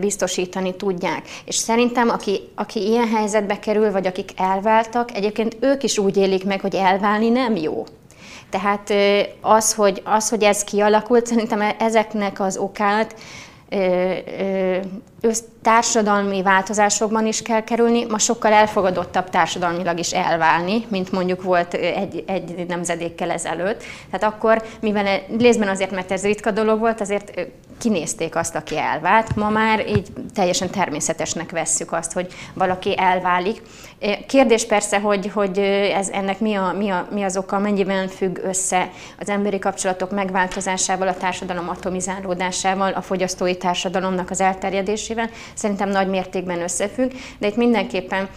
[0.00, 1.28] biztosítani tudják.
[1.44, 6.44] És szerintem, aki, aki ilyen helyzetbe kerül, vagy akik elváltak, egyébként ők is úgy élik
[6.44, 7.86] meg, hogy elválni nem jó.
[8.50, 8.92] Tehát
[9.40, 13.14] az, hogy, az, hogy ez kialakult, szerintem ezeknek az okát
[15.62, 22.24] társadalmi változásokban is kell kerülni, ma sokkal elfogadottabb társadalmilag is elválni, mint mondjuk volt egy,
[22.26, 23.82] egy nemzedékkel ezelőtt.
[24.10, 27.50] Tehát akkor, mivel e, részben azért, mert ez ritka dolog volt, azért
[27.82, 29.36] kinézték azt, aki elvált.
[29.36, 33.62] Ma már így teljesen természetesnek vesszük azt, hogy valaki elválik.
[34.26, 35.58] Kérdés persze, hogy, hogy
[35.94, 40.10] ez, ennek mi, a, mi, a, mi az oka, mennyiben függ össze az emberi kapcsolatok
[40.10, 45.30] megváltozásával, a társadalom atomizálódásával, a fogyasztói társadalomnak az elterjedésével.
[45.54, 48.28] Szerintem nagy mértékben összefügg, de itt mindenképpen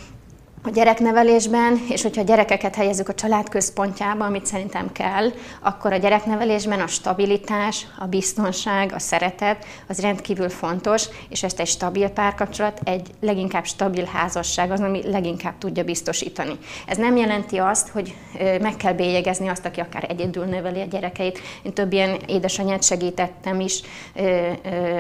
[0.66, 6.80] a gyereknevelésben, és hogyha gyerekeket helyezzük a család központjába, amit szerintem kell, akkor a gyereknevelésben
[6.80, 13.10] a stabilitás, a biztonság, a szeretet az rendkívül fontos, és ezt egy stabil párkapcsolat, egy
[13.22, 16.58] leginkább stabil házasság az, ami leginkább tudja biztosítani.
[16.88, 18.16] Ez nem jelenti azt, hogy
[18.62, 21.40] meg kell bélyegezni azt, aki akár egyedül neveli a gyerekeit.
[21.64, 23.82] Én több ilyen édesanyát segítettem is,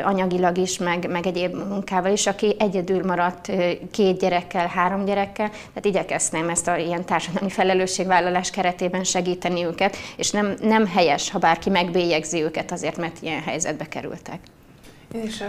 [0.03, 3.51] anyagilag is, meg, meg egyéb munkával is, aki egyedül maradt
[3.91, 10.31] két gyerekkel, három gyerekkel, tehát igyekeztem ezt a ilyen társadalmi felelősségvállalás keretében segíteni őket, és
[10.31, 14.39] nem, nem helyes, ha bárki megbélyegzi őket azért, mert ilyen helyzetbe kerültek.
[15.13, 15.43] És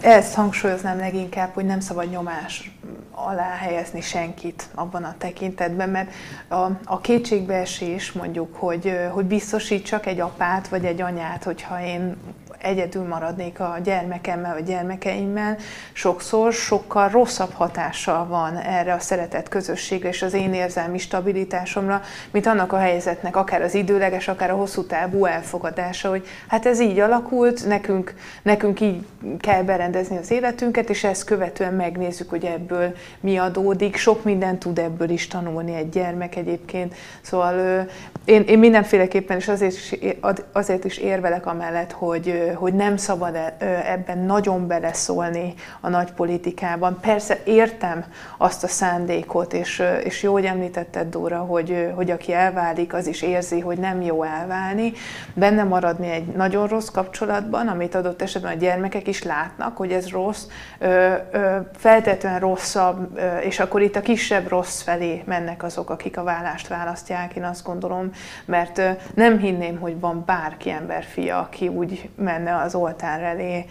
[0.00, 2.70] ezt hangsúlyoznám leginkább, hogy nem szabad nyomás
[3.10, 6.10] alá helyezni senkit abban a tekintetben, mert
[6.48, 12.16] a, a kétségbeesés mondjuk, hogy, hogy biztosítsak egy apát vagy egy anyát, hogyha én
[12.58, 15.56] egyedül maradnék a gyermekemmel vagy gyermekeimmel,
[15.92, 22.46] sokszor sokkal rosszabb hatással van erre a szeretett közösségre és az én érzelmi stabilitásomra, mint
[22.46, 26.98] annak a helyzetnek akár az időleges, akár a hosszú távú elfogadása, hogy hát ez így
[26.98, 29.06] alakult, nekünk, nekünk így
[29.38, 33.96] kell berendezni az életünket, és ezt követően megnézzük, hogy ebből mi adódik.
[33.96, 36.94] Sok minden tud ebből is tanulni egy gyermek egyébként.
[37.20, 37.86] Szóval
[38.24, 39.94] én, én mindenféleképpen, és azért is,
[40.52, 43.54] azért is érvelek amellett, hogy, hogy nem szabad e,
[43.86, 46.98] ebben nagyon beleszólni a nagy politikában.
[47.00, 48.04] Persze értem
[48.36, 53.22] azt a szándékot, és, és jó, hogy említetted, Dóra, hogy, hogy aki elválik, az is
[53.22, 54.92] érzi, hogy nem jó elválni.
[55.34, 60.08] Benne maradni egy nagyon rossz kapcsolatban, amit adott esetben a gyermekek is látnak, hogy ez
[60.08, 60.46] rossz,
[61.76, 67.34] feltétlenül rosszabb, és akkor itt a kisebb rossz felé mennek azok, akik a vállást választják,
[67.34, 68.10] én azt gondolom,
[68.44, 68.82] mert
[69.14, 73.64] nem hinném, hogy van bárki emberfia, aki úgy men menne az oltár elé,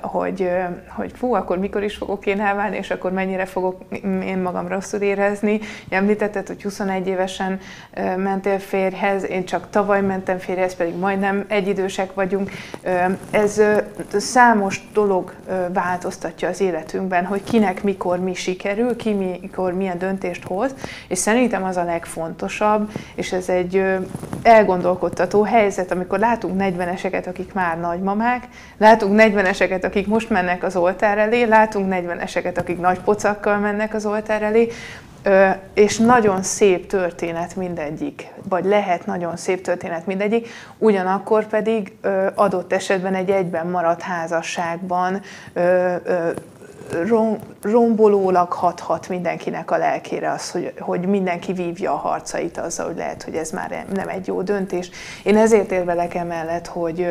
[0.00, 0.50] hogy,
[0.88, 3.80] hogy fú, akkor mikor is fogok én elválni, és akkor mennyire fogok
[4.24, 5.60] én magam rosszul érezni.
[5.88, 7.60] Említetted, hogy 21 évesen
[8.16, 12.50] mentél férjhez, én csak tavaly mentem férjhez, pedig majdnem egyidősek vagyunk.
[13.30, 13.62] Ez
[14.16, 15.34] számos dolog
[15.72, 20.74] változtatja az életünkben, hogy kinek mikor mi sikerül, ki mikor milyen döntést hoz,
[21.08, 23.84] és szerintem az a legfontosabb, és ez egy
[24.42, 31.18] elgondolkodtató helyzet, amikor látunk 40-eseket, akik már nagymamák, látunk 40-eseket, akik most mennek az oltár
[31.18, 34.68] elé, látunk 40-eseket, akik nagy pocakkal mennek az oltár elé,
[35.74, 41.92] és nagyon szép történet mindegyik, vagy lehet nagyon szép történet mindegyik, ugyanakkor pedig
[42.34, 45.20] adott esetben egy egyben maradt házasságban
[47.62, 53.22] rombolólag hathat mindenkinek a lelkére az, hogy, hogy mindenki vívja a harcait azzal, hogy lehet,
[53.22, 54.90] hogy ez már nem egy jó döntés.
[55.22, 57.06] Én ezért érvelek emellett, hogy,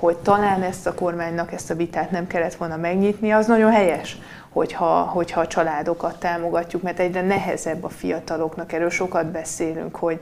[0.00, 4.18] hogy talán ezt a kormánynak ezt a vitát nem kellett volna megnyitni, az nagyon helyes,
[4.48, 10.20] hogyha, hogyha a családokat támogatjuk, mert egyre nehezebb a fiataloknak, erről sokat beszélünk, hogy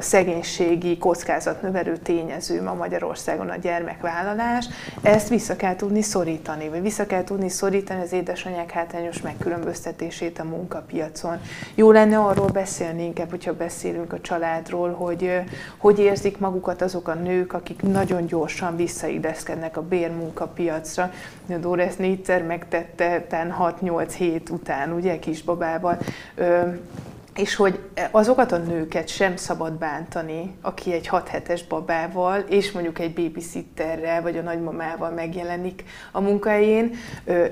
[0.00, 4.66] szegénységi kockázatnövelő tényező ma Magyarországon a gyermekvállalás,
[5.02, 10.44] ezt vissza kell tudni szorítani, vagy vissza kell tudni szorítani az édesanyák hátrányos megkülönböztetését a
[10.44, 11.40] munkapiacon.
[11.74, 15.42] Jó lenne arról beszélni inkább, hogyha beszélünk a családról, hogy
[15.76, 21.12] hogy érzik magukat azok a nők, akik nagyon gyorsan visszaideszkednek a bérmunkapiacra.
[21.60, 25.98] Dóra ezt négyszer megtette, 6-8 hét után, ugye, kisbabával
[27.34, 32.98] és hogy azokat a nőket sem szabad bántani, aki egy 6 hetes babával, és mondjuk
[32.98, 36.94] egy babysitterrel, vagy a nagymamával megjelenik a munkahelyén,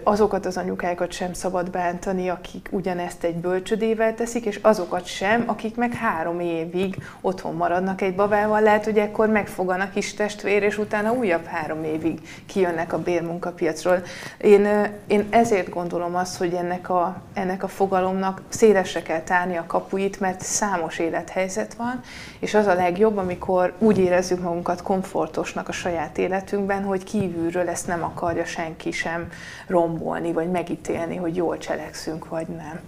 [0.03, 5.77] azokat az anyukákat sem szabad bántani, akik ugyanezt egy bölcsödével teszik, és azokat sem, akik
[5.77, 10.79] meg három évig otthon maradnak egy babával, lehet, hogy ekkor megfog a kis testvér, és
[10.79, 14.03] utána újabb három évig kijönnek a bérmunkapiacról.
[14.39, 14.69] Én,
[15.07, 20.21] én ezért gondolom azt, hogy ennek a, ennek a fogalomnak szélesre kell tárni a kapuit,
[20.21, 22.01] mert számos élethelyzet van,
[22.39, 27.87] és az a legjobb, amikor úgy érezzük magunkat komfortosnak a saját életünkben, hogy kívülről ezt
[27.87, 29.29] nem akarja senki sem
[29.67, 32.81] rombolni, vagy megítélni, hogy jól cselekszünk, vagy nem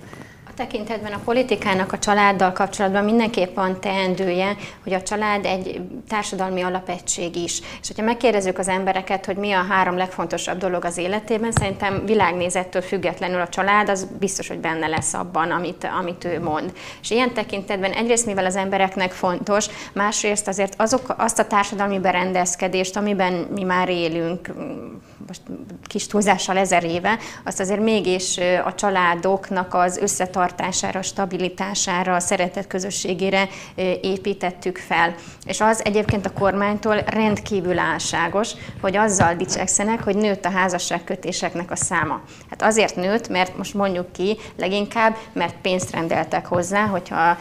[0.54, 7.36] tekintetben a politikának a családdal kapcsolatban mindenképp van teendője, hogy a család egy társadalmi alapegység
[7.36, 7.60] is.
[7.80, 12.82] És hogyha megkérdezzük az embereket, hogy mi a három legfontosabb dolog az életében, szerintem világnézettől
[12.82, 16.72] függetlenül a család az biztos, hogy benne lesz abban, amit, amit ő mond.
[17.02, 22.96] És ilyen tekintetben egyrészt, mivel az embereknek fontos, másrészt azért azok, azt a társadalmi berendezkedést,
[22.96, 24.52] amiben mi már élünk,
[25.26, 25.40] most
[25.86, 29.98] kis túlzással ezer éve, azt azért mégis a családoknak az
[30.44, 33.48] összetartására, stabilitására, a szeretet közösségére
[34.00, 35.14] építettük fel.
[35.44, 41.76] És az egyébként a kormánytól rendkívül álságos, hogy azzal dicsekszenek, hogy nőtt a házasságkötéseknek a
[41.76, 42.20] száma.
[42.50, 47.36] Hát azért nőtt, mert most mondjuk ki leginkább, mert pénzt rendeltek hozzá, hogyha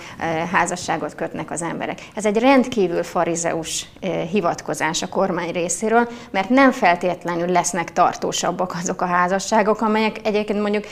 [0.51, 1.99] házasságot kötnek az emberek.
[2.15, 3.85] Ez egy rendkívül farizeus
[4.31, 10.61] hivatkozás a kormány részéről, mert nem feltétlenül lesz lesznek tartósabbak azok a házasságok, amelyek egyébként
[10.61, 10.85] mondjuk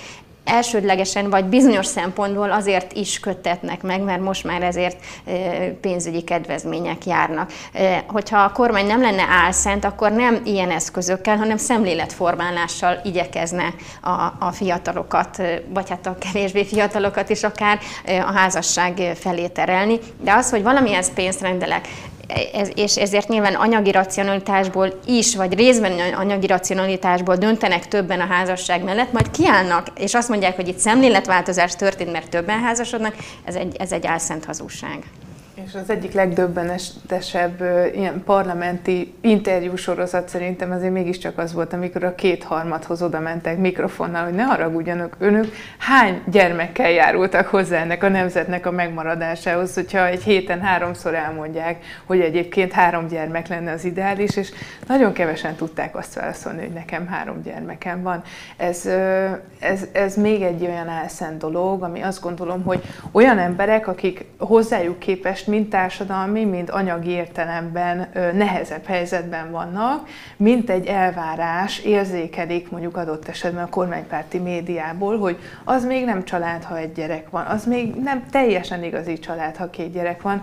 [0.44, 4.98] elsődlegesen vagy bizonyos szempontból azért is köttetnek meg, mert most már ezért
[5.82, 7.52] pénzügyi kedvezmények járnak.
[8.08, 14.52] Hogyha a kormány nem lenne álszent, akkor nem ilyen eszközökkel, hanem szemléletformálással igyekezne a, a
[14.52, 20.00] fiatalokat, vagy hát a kevésbé fiatalokat is akár a házasság felé terelni.
[20.22, 21.88] De az, hogy valamilyen pénzt rendelek,
[22.54, 28.84] ez, és ezért nyilván anyagi racionalitásból is, vagy részben anyagi racionalitásból döntenek többen a házasság
[28.84, 33.76] mellett, majd kiállnak, és azt mondják, hogy itt szemléletváltozás történt, mert többen házasodnak, ez egy,
[33.80, 35.04] ez egy álszent hazugság.
[35.72, 37.62] És az egyik legdöbbenetesebb
[37.94, 44.34] ilyen parlamenti interjúsorozat szerintem azért mégiscsak az volt, amikor a kétharmadhoz oda mentek mikrofonnal, hogy
[44.34, 45.46] ne haragudjanak önök,
[45.78, 52.20] hány gyermekkel járultak hozzá ennek a nemzetnek a megmaradásához, hogyha egy héten háromszor elmondják, hogy
[52.20, 54.52] egyébként három gyermek lenne az ideális, és
[54.88, 58.24] nagyon kevesen tudták azt válaszolni, hogy nekem három gyermekem van.
[58.58, 58.90] Ez,
[59.60, 62.82] ez, ez még egy olyan elszent dolog, ami azt gondolom, hogy
[63.12, 70.86] olyan emberek, akik hozzájuk képest mind társadalmi, mind anyagi értelemben nehezebb helyzetben vannak, mint egy
[70.86, 76.92] elvárás érzékelik mondjuk adott esetben a kormánypárti médiából, hogy az még nem család, ha egy
[76.92, 80.42] gyerek van, az még nem teljesen igazi család, ha két gyerek van,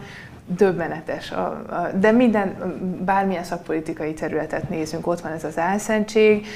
[0.57, 1.33] döbbenetes.
[2.01, 2.57] De minden,
[3.05, 6.47] bármilyen szakpolitikai területet nézünk, ott van ez az álszentség,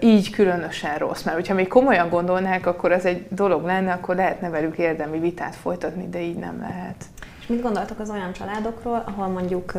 [0.00, 1.22] így különösen rossz.
[1.22, 5.54] Mert hogyha még komolyan gondolnák, akkor az egy dolog lenne, akkor lehetne velük érdemi vitát
[5.54, 7.04] folytatni, de így nem lehet.
[7.44, 9.72] És mit gondoltok az olyan családokról, ahol mondjuk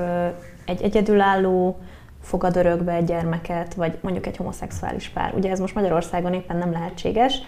[0.66, 1.80] egy egyedülálló
[2.22, 5.34] fogad örökbe egy gyermeket, vagy mondjuk egy homoszexuális pár.
[5.36, 7.42] Ugye ez most Magyarországon éppen nem lehetséges,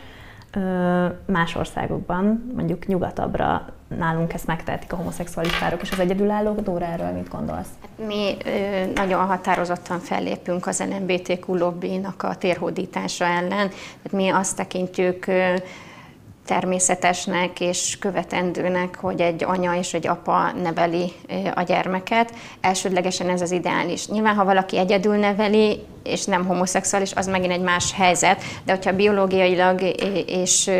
[1.25, 3.65] más országokban, mondjuk nyugatabbra
[3.97, 6.59] nálunk ezt megtehetik a homoszexuális párok és az egyedülállók.
[6.59, 7.69] Dóra, erről mit gondolsz?
[7.81, 8.37] Hát mi
[8.95, 13.69] nagyon határozottan fellépünk az LMBTQ lobbynak a térhódítása ellen.
[13.69, 15.25] Tehát mi azt tekintjük
[16.47, 21.11] természetesnek és követendőnek, hogy egy anya és egy apa neveli
[21.55, 22.33] a gyermeket.
[22.61, 24.07] Elsődlegesen ez az ideális.
[24.07, 28.95] Nyilván, ha valaki egyedül neveli, és nem homoszexuális, az megint egy más helyzet, de hogyha
[28.95, 29.81] biológiailag
[30.25, 30.71] és,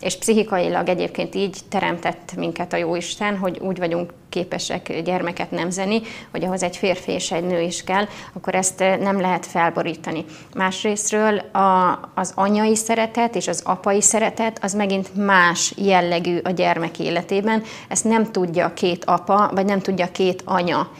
[0.00, 6.44] és pszichikailag egyébként így teremtett minket a Jóisten, hogy úgy vagyunk képesek gyermeket nemzeni, hogy
[6.44, 10.24] ahhoz egy férfi és egy nő is kell, akkor ezt nem lehet felborítani.
[10.54, 16.98] Másrésztről a, az anyai szeretet és az apai szeretet az megint más jellegű a gyermek
[16.98, 17.62] életében.
[17.88, 20.90] Ezt nem tudja két apa, vagy nem tudja két anya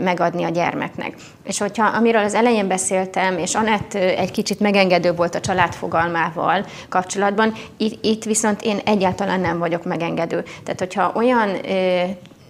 [0.00, 1.14] megadni a gyermeknek.
[1.44, 6.66] És hogyha, amiről az elején beszéltem, és Anett egy kicsit megengedő volt a család fogalmával
[6.88, 10.44] kapcsolatban, itt, itt viszont én egyáltalán nem vagyok megengedő.
[10.64, 11.48] Tehát, hogyha olyan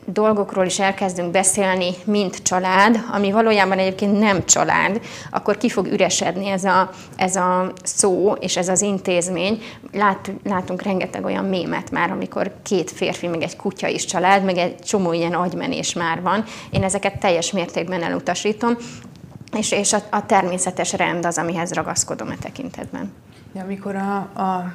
[0.04, 6.48] dolgokról is elkezdünk beszélni, mint család, ami valójában egyébként nem család, akkor ki fog üresedni
[6.48, 9.62] ez a, ez a szó és ez az intézmény.
[9.92, 14.56] Lát, látunk rengeteg olyan mémet már, amikor két férfi, meg egy kutya is család, meg
[14.56, 16.44] egy csomó ilyen agymenés már van.
[16.70, 18.76] Én ezeket teljes mértékben elutasítom,
[19.56, 23.12] és, és a, a természetes rend az, amihez ragaszkodom a e tekintetben.
[23.60, 24.72] Amikor a, a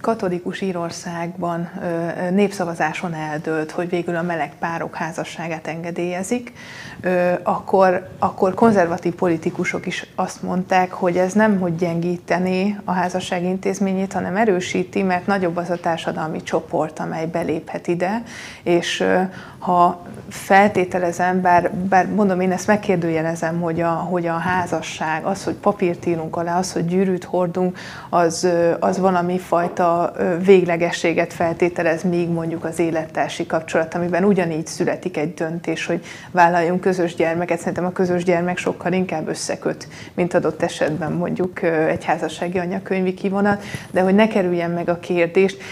[0.00, 6.52] katolikus Írországban ö, népszavazáson eldőlt, hogy végül a meleg párok házasságát engedélyezik,
[7.00, 13.42] ö, akkor, akkor konzervatív politikusok is azt mondták, hogy ez nem hogy gyengíteni a házasság
[13.42, 18.22] intézményét, hanem erősíti, mert nagyobb az a társadalmi csoport, amely beléphet ide,
[18.62, 19.22] és ö,
[19.58, 25.54] ha feltételezem, bár, bár mondom, én ezt megkérdőjelezem, hogy a, hogy a házasság, az, hogy
[25.54, 27.78] papírt írunk alá, az, hogy gyűrűt hordunk,
[28.18, 28.48] az,
[28.80, 30.12] az valami fajta
[30.44, 37.14] véglegességet feltételez, míg mondjuk az élettársi kapcsolat, amiben ugyanígy születik egy döntés, hogy vállaljunk közös
[37.14, 37.58] gyermeket.
[37.58, 43.62] Szerintem a közös gyermek sokkal inkább összeköt, mint adott esetben mondjuk egy házassági anyakönyvi kivonat,
[43.90, 45.62] de hogy ne kerüljen meg a kérdést,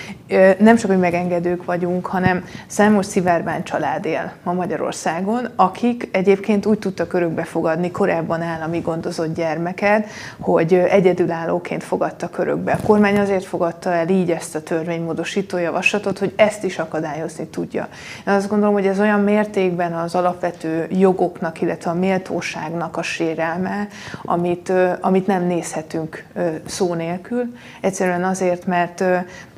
[0.59, 6.79] nem csak, hogy megengedők vagyunk, hanem számos szivárvány család él ma Magyarországon, akik egyébként úgy
[6.79, 10.09] tudtak örökbe fogadni korábban állami gondozott gyermeket,
[10.41, 12.73] hogy egyedülállóként fogadtak örökbe.
[12.73, 17.89] A kormány azért fogadta el így ezt a törvénymódosító javaslatot, hogy ezt is akadályozni tudja.
[18.27, 23.89] Én azt gondolom, hogy ez olyan mértékben az alapvető jogoknak, illetve a méltóságnak a sérelme,
[24.23, 26.25] amit, amit nem nézhetünk
[26.67, 27.57] szó nélkül.
[27.81, 29.05] Egyszerűen azért, mert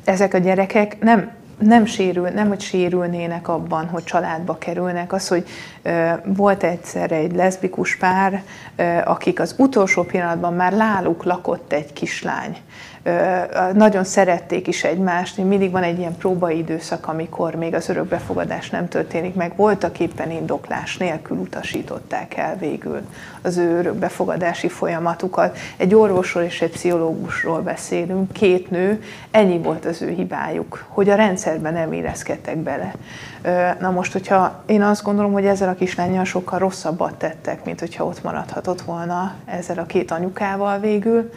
[0.03, 5.13] ezek a gyerekek nem nem sérül, nem hogy sérülnének abban, hogy családba kerülnek.
[5.13, 5.47] Az, hogy
[6.25, 8.43] volt egyszer egy leszbikus pár,
[9.05, 12.57] akik az utolsó pillanatban már láluk lakott egy kislány,
[13.73, 19.35] nagyon szerették is egymást, mindig van egy ilyen próbaidőszak, amikor még az örökbefogadás nem történik
[19.35, 19.55] meg.
[19.55, 23.01] Voltak éppen indoklás nélkül utasították el végül
[23.41, 25.57] az ő örökbefogadási folyamatukat.
[25.77, 31.15] Egy orvosról és egy pszichológusról beszélünk, két nő, ennyi volt az ő hibájuk, hogy a
[31.15, 32.93] rendszerben nem érezkedtek bele.
[33.79, 38.05] Na most, hogyha én azt gondolom, hogy ezzel a kislányjal sokkal rosszabbat tettek, mint hogyha
[38.05, 41.31] ott maradhatott volna ezzel a két anyukával végül,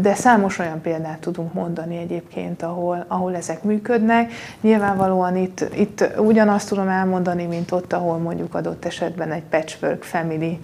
[0.00, 4.32] de számos olyan példát tudunk mondani egyébként, ahol, ahol ezek működnek.
[4.60, 10.60] Nyilvánvalóan itt, itt ugyanazt tudom elmondani, mint ott, ahol mondjuk adott esetben egy patchwork family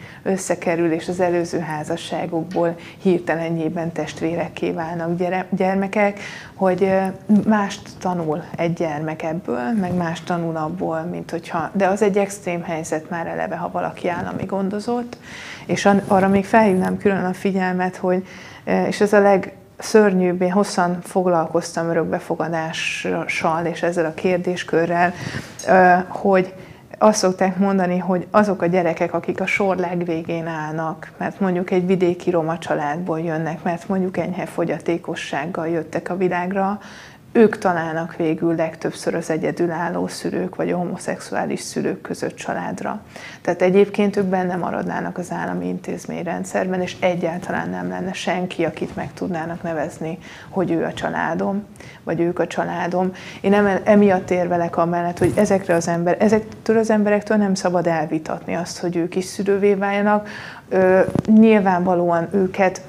[0.55, 5.19] összekerül, és az előző házasságokból hirtelenjében testvérekké válnak
[5.51, 6.21] gyermekek,
[6.55, 6.93] hogy
[7.47, 12.63] mást tanul egy gyermek ebből, meg más tanul abból, mint hogyha, de az egy extrém
[12.63, 15.17] helyzet már eleve, ha valaki állami gondozott,
[15.67, 18.27] és arra még felhívnám külön a figyelmet, hogy,
[18.87, 25.13] és ez a legszörnyűbb, én hosszan foglalkoztam örökbefogadással és ezzel a kérdéskörrel,
[26.09, 26.55] hogy
[27.05, 31.87] azt szokták mondani, hogy azok a gyerekek, akik a sor legvégén állnak, mert mondjuk egy
[31.87, 36.81] vidéki roma családból jönnek, mert mondjuk enyhe fogyatékossággal jöttek a világra,
[37.37, 43.01] ők találnak végül legtöbbször az egyedülálló szülők, vagy a homoszexuális szülők között családra.
[43.43, 49.13] Tehát egyébként ők benne maradnának az állami intézményrendszerben, és egyáltalán nem lenne senki, akit meg
[49.13, 50.19] tudnának nevezni,
[50.49, 51.65] hogy ő a családom,
[52.03, 53.13] vagy ők a családom.
[53.41, 58.55] Én nem emiatt érvelek amellett, hogy ezekre az ember, ezektől az emberektől nem szabad elvitatni
[58.55, 60.29] azt, hogy ők is szülővé váljanak.
[60.69, 62.83] Ö, nyilvánvalóan őket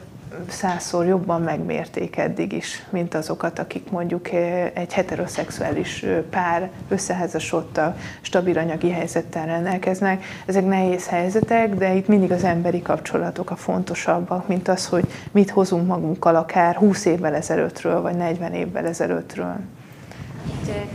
[0.50, 8.00] százszor jobban megmérték eddig is, mint azokat, akik mondjuk eh, egy heteroszexuális eh, pár összeházasodtak,
[8.22, 10.24] stabil anyagi helyzettel rendelkeznek.
[10.46, 15.50] Ezek nehéz helyzetek, de itt mindig az emberi kapcsolatok a fontosabbak, mint az, hogy mit
[15.50, 19.56] hozunk magunkkal akár 20 évvel ezelőttről, vagy 40 évvel ezelőttről.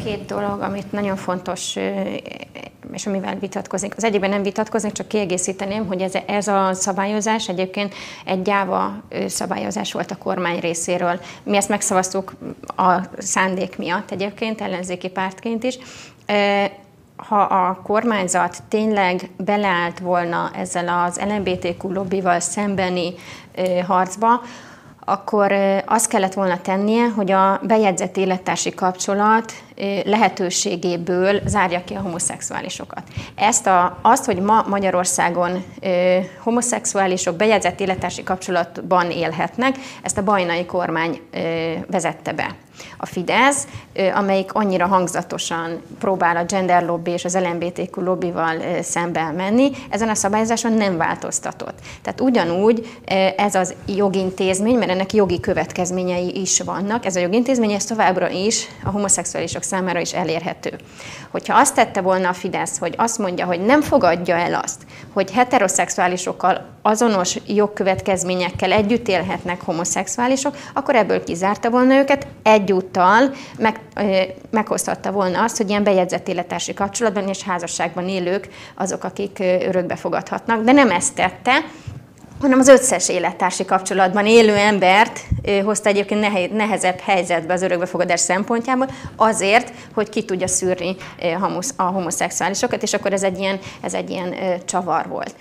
[0.05, 1.76] Két dolog, amit nagyon fontos
[2.92, 3.96] és amivel vitatkoznék.
[3.96, 7.94] Az egyikben nem vitatkoznék, csak kiegészíteném, hogy ez, ez a szabályozás egyébként
[8.24, 11.20] egy gyáva szabályozás volt a kormány részéről.
[11.42, 12.32] Mi ezt megszavaztuk
[12.76, 15.78] a szándék miatt egyébként, ellenzéki pártként is
[17.28, 23.14] ha a kormányzat tényleg beleállt volna ezzel az LMBTQ lobbival szembeni
[23.86, 24.42] harcba,
[25.11, 25.52] akkor
[25.86, 29.52] azt kellett volna tennie, hogy a bejegyzett élettársi kapcsolat
[30.04, 33.02] lehetőségéből zárja ki a homoszexuálisokat.
[33.34, 35.64] Ezt a, azt, hogy ma Magyarországon
[36.42, 41.20] homoszexuálisok bejegyzett élettársi kapcsolatban élhetnek, ezt a bajnai kormány
[41.86, 42.56] vezette be.
[42.96, 43.66] A Fidesz,
[44.14, 50.08] amelyik annyira hangzatosan próbál a gender lobby és az LMBTQ lobbival ö, szembe menni, ezen
[50.08, 51.78] a szabályozáson nem változtatott.
[52.02, 52.98] Tehát ugyanúgy
[53.36, 58.66] ez az jogintézmény, mert ennek jogi következményei is vannak, ez a jogintézmény, ez továbbra is
[58.84, 60.78] a homoszexuálisok számára is elérhető.
[61.30, 65.30] Hogyha azt tette volna a Fidesz, hogy azt mondja, hogy nem fogadja el azt, hogy
[65.30, 73.80] heteroszexuálisokkal azonos jogkövetkezményekkel együtt élhetnek homoszexuálisok, akkor ebből kizárta volna őket, egyúttal meg,
[74.50, 80.64] meghozhatta volna azt, hogy ilyen bejegyzett élettársi kapcsolatban és házasságban élők azok, akik örökbe fogadhatnak,
[80.64, 81.52] de nem ezt tette,
[82.41, 85.20] hanem az összes élettársi kapcsolatban élő embert
[85.64, 90.97] hozta egyébként nehezebb helyzetbe az örökbefogadás szempontjából, azért, hogy ki tudja szűrni
[91.76, 94.34] a homoszexuálisokat, és akkor ez egy ilyen, ez egy ilyen
[94.64, 95.34] csavar volt.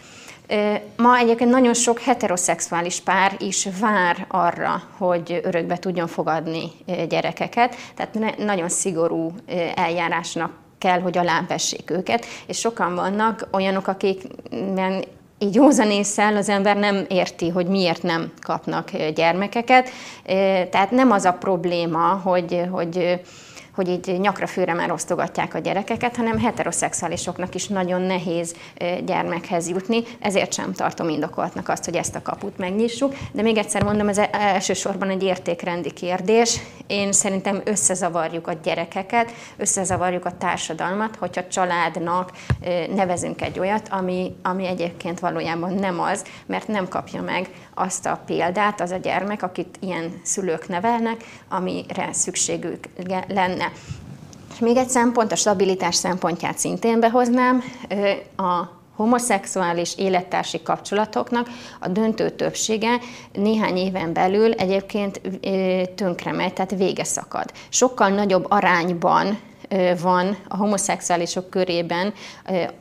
[0.97, 6.71] Ma egyébként nagyon sok heteroszexuális pár is vár arra, hogy örökbe tudjon fogadni
[7.09, 9.31] gyerekeket, tehát nagyon szigorú
[9.75, 14.21] eljárásnak kell, hogy alábessék őket, és sokan vannak olyanok, akik
[15.39, 19.89] így józanésszel az ember nem érti, hogy miért nem kapnak gyermekeket.
[20.69, 23.21] Tehát nem az a probléma, hogy, hogy
[23.79, 28.55] hogy így nyakra főre már osztogatják a gyerekeket, hanem heteroszexuálisoknak is nagyon nehéz
[29.05, 33.15] gyermekhez jutni, ezért sem tartom indokoltnak azt, hogy ezt a kaput megnyissuk.
[33.31, 36.59] De még egyszer mondom, ez e- elsősorban egy értékrendi kérdés.
[36.87, 42.31] Én szerintem összezavarjuk a gyerekeket, összezavarjuk a társadalmat, hogyha családnak
[42.95, 48.21] nevezünk egy olyat, ami, ami egyébként valójában nem az, mert nem kapja meg azt a
[48.25, 52.83] példát az a gyermek, akit ilyen szülők nevelnek, amire szükségük
[53.27, 53.68] lenne.
[54.53, 57.63] És még egy szempont, a stabilitás szempontját szintén behoznám.
[58.37, 61.49] A homoszexuális élettársi kapcsolatoknak
[61.79, 62.99] a döntő többsége
[63.33, 65.21] néhány éven belül egyébként
[65.95, 67.51] tönkre megy, tehát vége szakad.
[67.69, 69.39] Sokkal nagyobb arányban
[70.01, 72.13] van a homoszexuálisok körében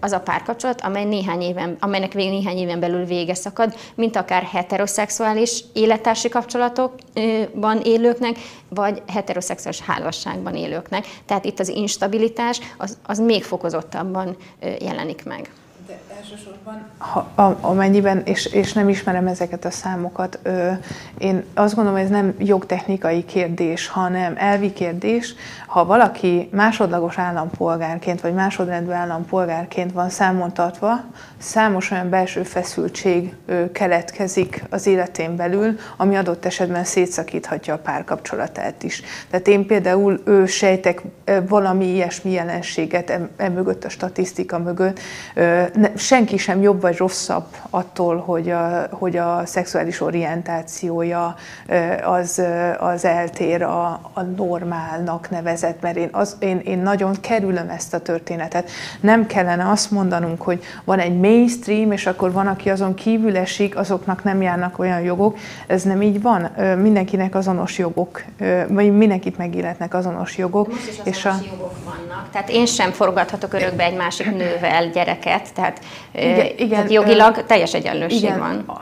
[0.01, 4.43] az a párkapcsolat, amely néhány éven, amelynek vég, néhány éven belül vége szakad, mint akár
[4.43, 8.37] heteroszexuális élettársi kapcsolatokban élőknek,
[8.69, 11.07] vagy heteroszexuális házasságban élőknek.
[11.27, 14.37] Tehát itt az instabilitás az, az még fokozottabban
[14.81, 15.51] jelenik meg.
[16.31, 16.87] Elsősorban...
[16.99, 20.71] Ha, a, amennyiben, és, és nem ismerem ezeket a számokat, ö,
[21.19, 25.35] én azt gondolom, ez nem jogtechnikai kérdés, hanem elvi kérdés.
[25.67, 31.05] Ha valaki másodlagos állampolgárként, vagy másodrendű állampolgárként van számon tartva,
[31.39, 38.83] számos olyan belső feszültség ö, keletkezik az életén belül, ami adott esetben szétszakíthatja a párkapcsolatát
[38.83, 39.03] is.
[39.31, 41.03] Tehát én például ő sejtek
[41.49, 45.01] valami ilyesmi jelenséget e mögött, a statisztika mögött,
[46.19, 51.35] senki sem jobb vagy rosszabb attól, hogy a, hogy a szexuális orientációja
[52.05, 52.43] az,
[52.79, 57.99] az eltér a, a normálnak nevezett, mert én, az, én, én nagyon kerülöm ezt a
[57.99, 58.71] történetet.
[59.01, 63.77] Nem kellene azt mondanunk, hogy van egy mainstream, és akkor van, aki azon kívül esik,
[63.77, 65.39] azoknak nem járnak olyan jogok.
[65.67, 66.43] Ez nem így van.
[66.79, 68.25] Mindenkinek azonos jogok,
[68.69, 70.69] vagy mindenkit megilletnek azonos jogok.
[70.69, 71.35] most is és a...
[71.51, 72.31] jogok vannak.
[72.33, 75.81] Tehát én sem forgathatok örökbe egy másik nővel gyereket, tehát,
[76.13, 78.77] igen, igen, tehát jogilag teljes egyenlőség igen, van.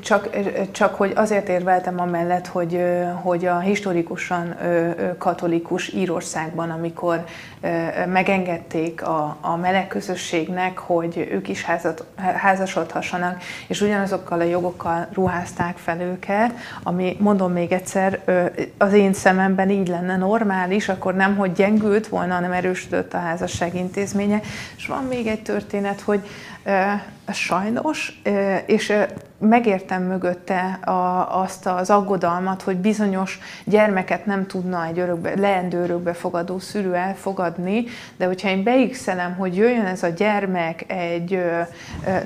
[0.00, 0.28] Csak,
[0.70, 2.80] csak hogy azért érveltem amellett, hogy,
[3.22, 4.56] hogy a historikusan
[5.18, 7.24] katolikus Írországban, amikor
[8.08, 15.76] megengedték a, a meleg közösségnek, hogy ők is házat, házasodhassanak, és ugyanazokkal a jogokkal ruházták
[15.76, 16.52] fel őket,
[16.82, 18.20] ami mondom még egyszer,
[18.78, 23.74] az én szememben így lenne normális, akkor nem, hogy gyengült volna, hanem erősödött a házasság
[23.74, 24.40] intézménye.
[24.76, 26.20] És van még egy történet, hogy
[27.32, 28.20] sajnos,
[28.66, 28.92] és
[29.48, 36.58] megértem mögötte a, azt az aggodalmat, hogy bizonyos gyermeket nem tudna egy örökbe, leendő örökbefogadó
[36.58, 37.84] szülő elfogadni,
[38.16, 41.42] de hogyha én beixelem, hogy jöjjön ez a gyermek egy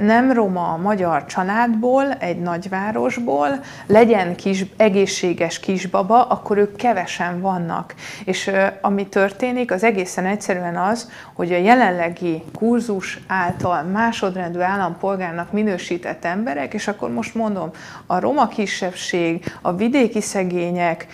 [0.01, 3.49] nem roma magyar családból, egy nagyvárosból,
[3.87, 7.95] legyen kis, egészséges kisbaba, akkor ők kevesen vannak.
[8.25, 8.51] És
[8.81, 16.75] ami történik, az egészen egyszerűen az, hogy a jelenlegi kurzus által másodrendű állampolgárnak minősített emberek,
[16.75, 17.71] és akkor most mondom,
[18.07, 21.07] a roma kisebbség, a vidéki szegények,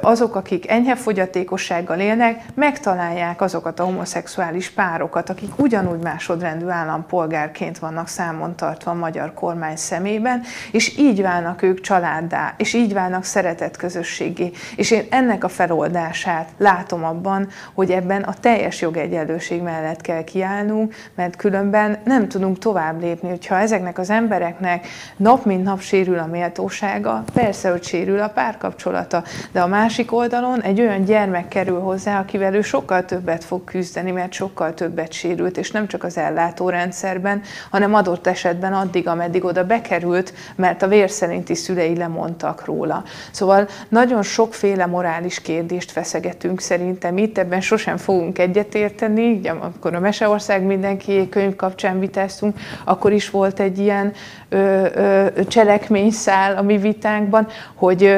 [0.00, 8.08] azok, akik enyhe fogyatékossággal élnek, megtalálják azokat a homoszexuális párokat, akik ugyanúgy másodrendű állampolgárként vannak
[8.08, 10.42] számon tartva a magyar kormány szemében,
[10.72, 14.50] és így válnak ők családdá, és így válnak szeretett közösségé.
[14.76, 20.94] És én ennek a feloldását látom abban, hogy ebben a teljes jogegyenlőség mellett kell kiállnunk,
[21.14, 24.86] mert különben nem tudunk tovább lépni, hogyha ezeknek az embereknek
[25.16, 29.22] nap mint nap sérül a méltósága, persze, hogy sérül a párkapcsolata,
[29.52, 34.10] de a másik oldalon egy olyan gyermek kerül hozzá, akivel ő sokkal többet fog küzdeni,
[34.10, 39.64] mert sokkal többet sérült, és nem csak az ellátórendszerben, hanem adott esetben addig, ameddig oda
[39.64, 43.04] bekerült, mert a vérszerinti szülei lemondtak róla.
[43.30, 50.00] Szóval nagyon sokféle morális kérdést feszegetünk szerintem itt, ebben sosem fogunk egyetérteni, ugye, amikor a
[50.00, 54.12] Meseország mindenki könyv kapcsán vitáztunk, akkor is volt egy ilyen
[54.48, 54.87] ö,
[55.48, 58.14] cselekményszál a mi vitánkban, hogy,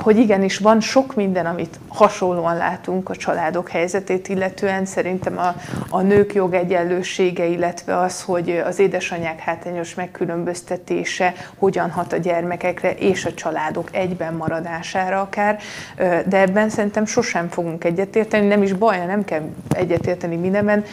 [0.00, 5.54] hogy igenis van sok minden, amit hasonlóan látunk a családok helyzetét, illetően szerintem a,
[5.88, 13.24] a nők jogegyenlősége, illetve az, hogy az édesanyák hátrányos megkülönböztetése hogyan hat a gyermekekre és
[13.24, 15.58] a családok egyben maradására akár,
[16.26, 20.84] de ebben szerintem sosem fogunk egyetérteni, nem is baj, nem kell egyetérteni mindenben.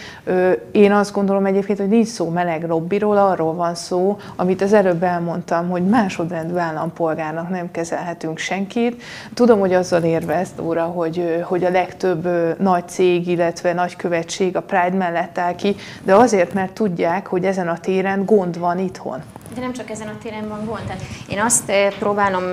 [0.71, 5.03] Én azt gondolom egyébként, hogy nincs szó meleg lobbiról, arról van szó, amit az előbb
[5.03, 8.90] elmondtam, hogy másodrendű állampolgárnak nem kezelhetünk senkit.
[9.33, 12.27] Tudom, hogy azzal érvez, Dóra, hogy, hogy a legtöbb
[12.59, 17.45] nagy cég, illetve nagy követség a Pride mellett áll ki, de azért, mert tudják, hogy
[17.45, 19.21] ezen a téren gond van itthon.
[19.55, 20.81] De nem csak ezen a téren van gond.
[20.81, 22.43] Tehát én azt próbálom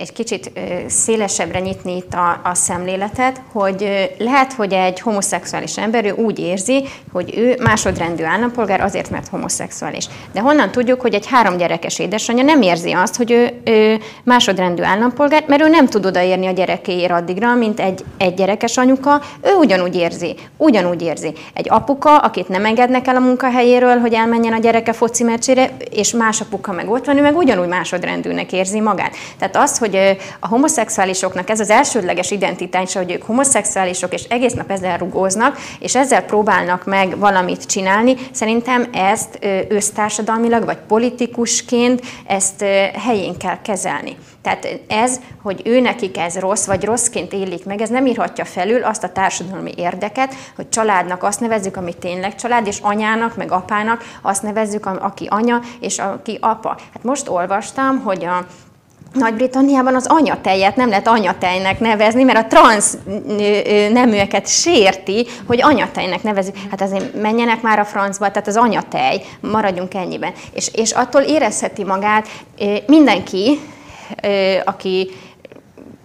[0.00, 0.52] egy kicsit
[0.86, 6.84] szélesebbre nyitni itt a, a szemléletet, hogy lehet, hogy egy homoszexuális ember ő úgy érzi,
[7.12, 10.06] hogy ő másodrendű állampolgár azért, mert homoszexuális.
[10.32, 14.82] De honnan tudjuk, hogy egy három gyerekes édesanyja nem érzi azt, hogy ő, ő másodrendű
[14.82, 19.54] állampolgár, mert ő nem tud odaérni a gyerekéért addigra, mint egy egy gyerekes anyuka, ő
[19.58, 21.32] ugyanúgy érzi, ugyanúgy érzi.
[21.54, 26.12] Egy apuka, akit nem engednek el a munkahelyéről, hogy elmenjen a gyereke foci meccsére, és
[26.12, 29.14] más apuka meg ott van, ő meg ugyanúgy másodrendűnek érzi magát.
[29.38, 34.52] Tehát az, hogy hogy a homoszexuálisoknak ez az elsődleges identitása, hogy ők homoszexuálisok, és egész
[34.52, 39.38] nap ezzel rugóznak, és ezzel próbálnak meg valamit csinálni, szerintem ezt
[39.68, 42.64] össztársadalmilag, vagy politikusként ezt
[43.04, 44.16] helyén kell kezelni.
[44.42, 48.82] Tehát ez, hogy ő nekik ez rossz, vagy rosszként élik meg, ez nem írhatja felül
[48.82, 54.04] azt a társadalmi érdeket, hogy családnak azt nevezzük, ami tényleg család, és anyának, meg apának
[54.22, 56.68] azt nevezzük, aki anya, és aki apa.
[56.68, 58.46] Hát most olvastam, hogy a
[59.12, 62.96] nagy-Britanniában az anyatejet nem lehet anyatejnek nevezni, mert a transz
[63.92, 66.56] neműeket sérti, hogy anyatejnek nevezik.
[66.70, 70.32] Hát azért menjenek már a francba, tehát az anyatej, maradjunk ennyiben.
[70.52, 72.28] És, és attól érezheti magát
[72.86, 73.60] mindenki,
[74.64, 75.10] aki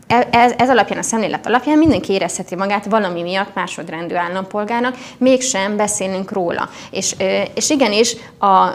[0.07, 5.75] e, ez, ez alapján, a szemlélet alapján mindenki érezheti magát valami miatt másodrendű állampolgárnak, mégsem
[5.75, 6.69] beszélünk róla.
[6.91, 7.15] És,
[7.53, 8.69] és igenis a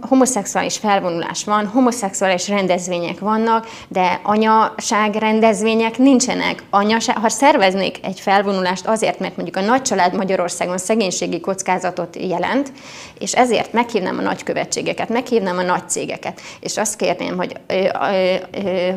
[0.00, 6.62] homoszexuális felvonulás van, homoszexuális rendezvények vannak, de anyaság rendezvények nincsenek.
[6.70, 12.72] Anyaság, ha szerveznék egy felvonulást azért, mert mondjuk a nagycsalád Magyarországon szegénységi kockázatot jelent,
[13.18, 18.34] és ezért meghívnám a nagykövetségeket, meghívnám a nagy cégeket, és azt kérném, hogy ö, ö,
[18.52, 18.90] ö,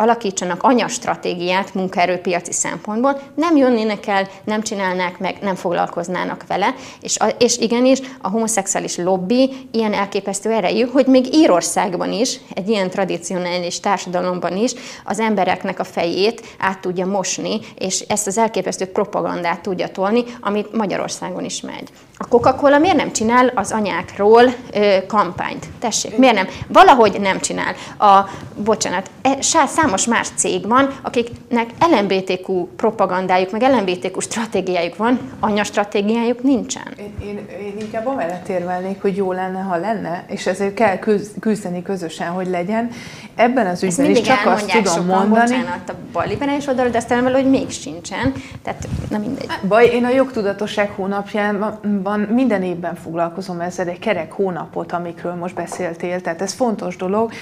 [0.00, 7.56] alakítsanak anyastratégiát munkaerőpiaci szempontból, nem jönnének el, nem csinálnák meg, nem foglalkoznának vele, és, és
[7.58, 14.56] igenis a homoszexuális lobby ilyen elképesztő erejű, hogy még Írországban is, egy ilyen tradicionális társadalomban
[14.56, 14.72] is
[15.04, 20.72] az embereknek a fejét át tudja mosni, és ezt az elképesztő propagandát tudja tolni, amit
[20.72, 21.88] Magyarországon is megy.
[22.20, 25.66] A Coca-Cola miért nem csinál az anyákról ö, kampányt?
[25.78, 26.46] Tessék, miért nem?
[26.68, 27.74] Valahogy nem csinál.
[27.98, 28.28] A,
[28.64, 36.94] bocsánat, e, számos más cég van, akiknek LMBTQ propagandájuk, meg LMBTQ stratégiájuk van, anyastratégiájuk nincsen.
[36.98, 40.98] Én, én, én inkább amellett érvelnék, hogy jó lenne, ha lenne, és ezért kell
[41.40, 42.90] küzdeni közösen, hogy legyen.
[43.34, 45.56] Ebben az ügyben is csak azt tudom sokan, mondani...
[45.56, 48.32] Bocsánat, a balliberális oldalról, de azt elmondom, hogy még sincsen.
[48.62, 49.46] Tehát nem mindegy.
[49.68, 55.54] Baj, én a jogtudatosság hónapján van, minden évben foglalkozom ezzel, egy kerek hónapot, amikről most
[55.54, 57.32] beszéltél, tehát ez fontos dolog.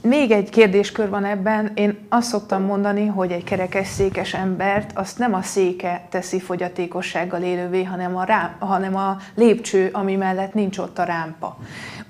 [0.00, 1.70] Még egy kérdéskör van ebben.
[1.74, 7.42] Én azt szoktam mondani, hogy egy kerekes székes embert azt nem a széke teszi fogyatékossággal
[7.42, 11.56] élővé, hanem a, rám, hanem a lépcső, ami mellett nincs ott a rámpa.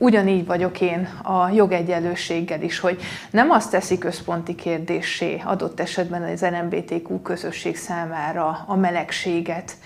[0.00, 6.40] Ugyanígy vagyok én a jogegyenlőséggel is, hogy nem azt teszi központi kérdésé adott esetben az
[6.40, 9.76] LMBTQ közösség számára a melegséget,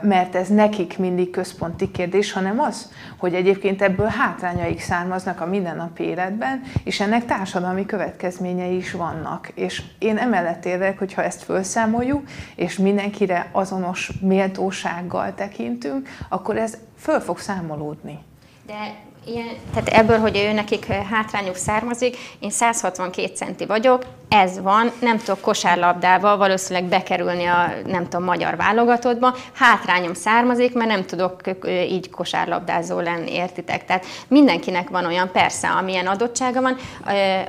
[0.00, 6.02] mert ez nekik mindig központi kérdés, hanem az, hogy egyébként ebből hátrányaik származnak a mindennapi
[6.02, 9.50] életben, és ennek társadalmi következményei is vannak.
[9.54, 17.20] És én emellett érvek, hogyha ezt felszámoljuk, és mindenkire azonos méltósággal tekintünk, akkor ez föl
[17.20, 18.18] fog számolódni.
[18.66, 24.90] De ilyen, tehát ebből, hogy ő nekik hátrányuk származik, én 162 centi vagyok, ez van,
[25.00, 31.40] nem tudok kosárlabdával valószínűleg bekerülni a nem tudom, magyar válogatottba, hátrányom származik, mert nem tudok
[31.64, 33.84] így kosárlabdázó lenni, értitek?
[33.84, 36.76] Tehát mindenkinek van olyan, persze, amilyen adottsága van,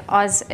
[0.05, 0.45] az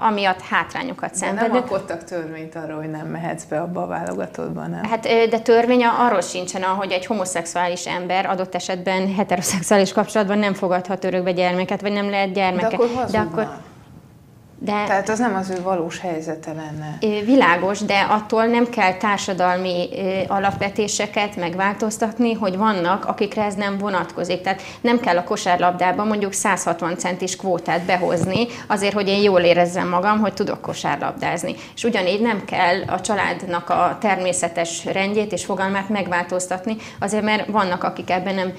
[0.00, 1.40] amiatt hátrányokat szenved.
[1.40, 4.84] De nem alkottak törvényt arról, hogy nem mehetsz be abba a válogatottba, nem?
[4.84, 11.04] Hát, de törvény arról sincsen, hogy egy homoszexuális ember adott esetben heteroszexuális kapcsolatban nem fogadhat
[11.04, 12.68] örökbe gyermeket, vagy nem lehet gyermeke.
[12.68, 13.48] De akkor de akkor,
[14.64, 16.98] de, Tehát az nem az ő valós helyzete lenne.
[17.24, 19.88] Világos, de attól nem kell társadalmi
[20.26, 24.40] alapvetéseket megváltoztatni, hogy vannak, akikre ez nem vonatkozik.
[24.40, 29.88] Tehát nem kell a kosárlabdában mondjuk 160 centis kvótát behozni, azért, hogy én jól érezzem
[29.88, 31.54] magam, hogy tudok kosárlabdázni.
[31.74, 37.84] És ugyanígy nem kell a családnak a természetes rendjét és fogalmát megváltoztatni, azért mert vannak,
[37.84, 38.52] akik ebben nem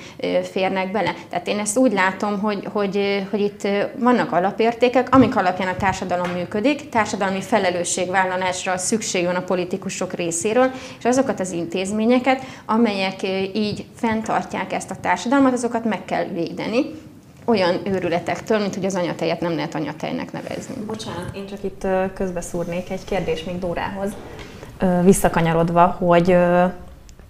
[0.52, 1.14] férnek bele.
[1.30, 3.68] Tehát én ezt úgy látom, hogy, hogy, hogy itt
[4.00, 11.06] vannak alapértékek, amik alapján a társadalom működik, társadalmi felelősségvállalásra szükség van a politikusok részéről, és
[11.06, 13.24] azokat az intézményeket, amelyek
[13.54, 16.86] így fenntartják ezt a társadalmat, azokat meg kell védeni
[17.46, 20.76] olyan őrületektől, mint hogy az anyatejet nem lehet anyatejnek nevezni.
[20.86, 24.12] Bocsánat, én csak itt közbeszúrnék egy kérdés még Dórához,
[25.04, 26.26] visszakanyarodva, hogy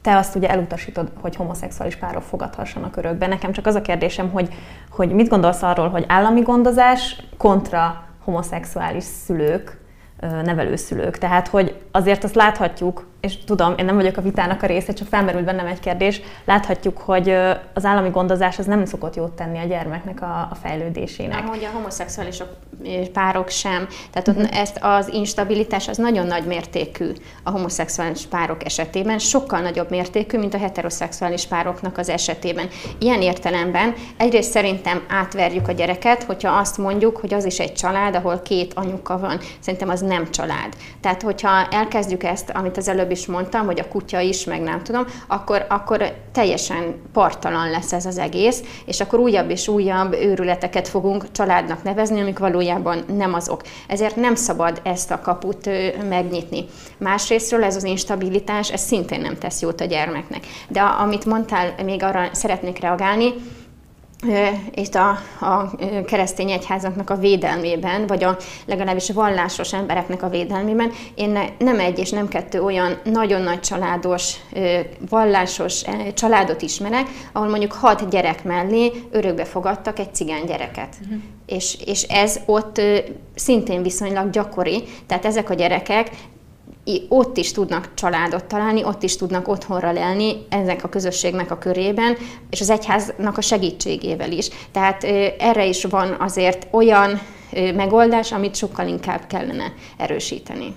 [0.01, 3.28] te azt ugye elutasítod, hogy homoszexuális párok fogadhassanak örökbe.
[3.28, 4.53] Nekem csak az a kérdésem, hogy,
[4.89, 9.78] hogy mit gondolsz arról, hogy állami gondozás kontra homoszexuális szülők,
[10.19, 11.17] nevelőszülők.
[11.17, 15.07] Tehát, hogy azért azt láthatjuk, és tudom, én nem vagyok a vitának a része, csak
[15.07, 17.30] felmerült bennem egy kérdés, láthatjuk, hogy
[17.73, 21.43] az állami gondozás az nem szokott jót tenni a gyermeknek a, a fejlődésének.
[21.45, 22.47] Ahogy a homoszexuálisok
[23.13, 23.88] párok sem.
[24.11, 24.59] Tehát uh-huh.
[24.59, 27.11] ezt az instabilitás az nagyon nagy mértékű
[27.43, 32.67] a homoszexuális párok esetében, sokkal nagyobb mértékű, mint a heteroszexuális pároknak az esetében.
[32.99, 38.15] Ilyen értelemben egyrészt szerintem átverjük a gyereket, hogyha azt mondjuk, hogy az is egy család,
[38.15, 39.39] ahol két anyuka van.
[39.59, 40.73] Szerintem az nem család.
[41.01, 44.84] Tehát, hogyha elkezdjük ezt, amit az előbb is mondtam, hogy a kutya is, meg nem
[44.84, 50.88] tudom, akkor, akkor teljesen partalan lesz ez az egész, és akkor újabb és újabb őrületeket
[50.88, 53.61] fogunk családnak nevezni, amik valójában nem azok.
[53.88, 55.70] Ezért nem szabad ezt a kaput
[56.09, 56.66] megnyitni.
[56.97, 60.45] Másrésztről ez az instabilitás, ez szintén nem tesz jót a gyermeknek.
[60.68, 63.34] De amit mondtál, még arra szeretnék reagálni,
[64.73, 65.09] itt a,
[65.39, 71.80] a keresztény egyházaknak a védelmében, vagy a legalábbis vallásos embereknek a védelmében, én ne, nem
[71.80, 74.36] egy és nem kettő olyan nagyon nagy családos,
[75.09, 75.82] vallásos
[76.13, 80.95] családot ismerek, ahol mondjuk hat gyerek mellé örökbe fogadtak egy cigány gyereket.
[81.03, 81.21] Uh-huh.
[81.45, 82.82] És, és ez ott
[83.36, 86.09] szintén viszonylag gyakori, tehát ezek a gyerekek
[87.09, 92.17] ott is tudnak családot találni, ott is tudnak otthonra lelni ennek a közösségnek a körében,
[92.49, 94.49] és az egyháznak a segítségével is.
[94.71, 95.03] Tehát
[95.39, 97.21] erre is van azért olyan
[97.75, 100.75] megoldás, amit sokkal inkább kellene erősíteni.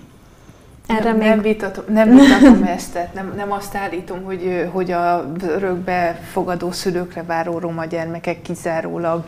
[0.89, 1.27] Erre nem, még...
[1.27, 6.71] nem, vitatom, nem vitatom ezt, tehát nem, nem azt állítom, hogy, hogy a örökbe fogadó
[6.71, 9.25] szülőkre váró roma gyermekek kizárólag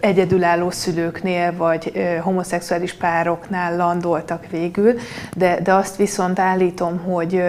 [0.00, 4.94] egyedülálló szülőknél vagy homoszexuális pároknál landoltak végül,
[5.36, 7.42] de, de azt viszont állítom, hogy,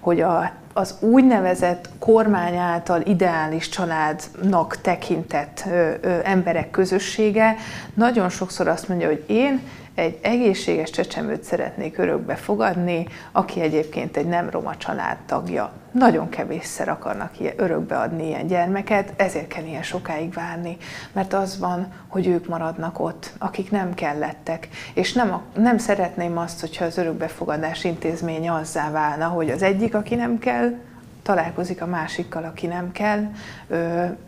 [0.00, 7.56] hogy a az úgynevezett kormány által ideális családnak tekintett ö, ö, emberek közössége
[7.94, 9.60] nagyon sokszor azt mondja, hogy én
[9.98, 15.72] egy egészséges csecsemőt szeretnék örökbe fogadni, aki egyébként egy nem roma családtagja.
[15.92, 20.76] Nagyon kevésszer akarnak örökbe adni ilyen gyermeket, ezért kell ilyen sokáig várni,
[21.12, 24.68] mert az van, hogy ők maradnak ott, akik nem kellettek.
[24.94, 30.14] És nem, nem szeretném azt, hogyha az örökbefogadás intézménye azzá válna, hogy az egyik, aki
[30.14, 30.74] nem kell,
[31.22, 33.30] találkozik a másikkal, aki nem kell.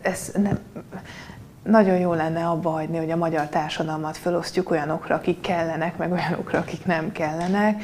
[0.01, 0.59] Ez nem,
[1.63, 6.59] nagyon jó lenne abba hagyni, hogy a magyar társadalmat felosztjuk olyanokra, akik kellenek, meg olyanokra,
[6.59, 7.81] akik nem kellenek,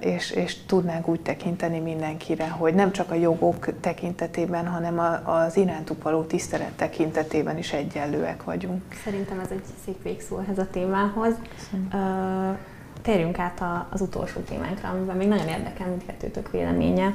[0.00, 6.02] és, és tudnánk úgy tekinteni mindenkire, hogy nem csak a jogok tekintetében, hanem az irántuk
[6.02, 8.82] való tisztelet tekintetében is egyenlőek vagyunk.
[9.04, 11.34] Szerintem ez egy szép végszó ehhez a témához.
[11.56, 12.56] Köszönöm.
[13.02, 17.10] Térjünk át az utolsó témánkra, amiben még nagyon érdekel mindkettőtök véleménye.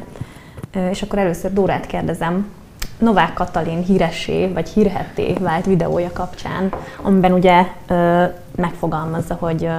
[0.89, 2.51] És akkor először Dórát kérdezem,
[2.99, 6.71] Novák Katalin híressé vagy hírhetté vált videója kapcsán,
[7.01, 8.23] amiben ugye ö,
[8.55, 9.75] megfogalmazza, hogy ö,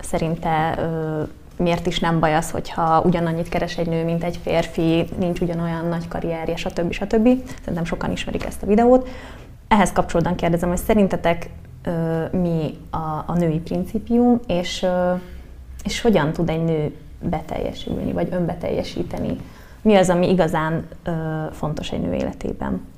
[0.00, 1.22] szerinte ö,
[1.56, 5.86] miért is nem baj az, hogyha ugyanannyit keres egy nő, mint egy férfi, nincs ugyanolyan
[5.86, 6.92] nagy karrierje, stb.
[6.92, 7.28] stb.
[7.58, 9.08] Szerintem sokan ismerik ezt a videót.
[9.68, 11.50] Ehhez kapcsolódóan kérdezem, hogy szerintetek
[11.82, 15.12] ö, mi a, a női principium, és, ö,
[15.84, 19.36] és hogyan tud egy nő beteljesülni, vagy önbeteljesíteni
[19.82, 21.10] mi az, ami igazán ö,
[21.52, 22.88] fontos egy nő életében?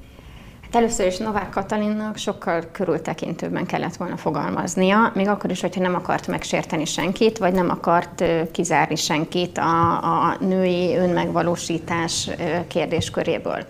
[0.62, 5.95] Hát először is Novák Katalinnak sokkal körültekintőbben kellett volna fogalmaznia, még akkor is, hogyha nem
[5.95, 9.91] akart megsérteni senkit, vagy nem akart kizárni senkit a,
[10.28, 12.30] a női önmegvalósítás
[12.68, 13.66] kérdésköréből.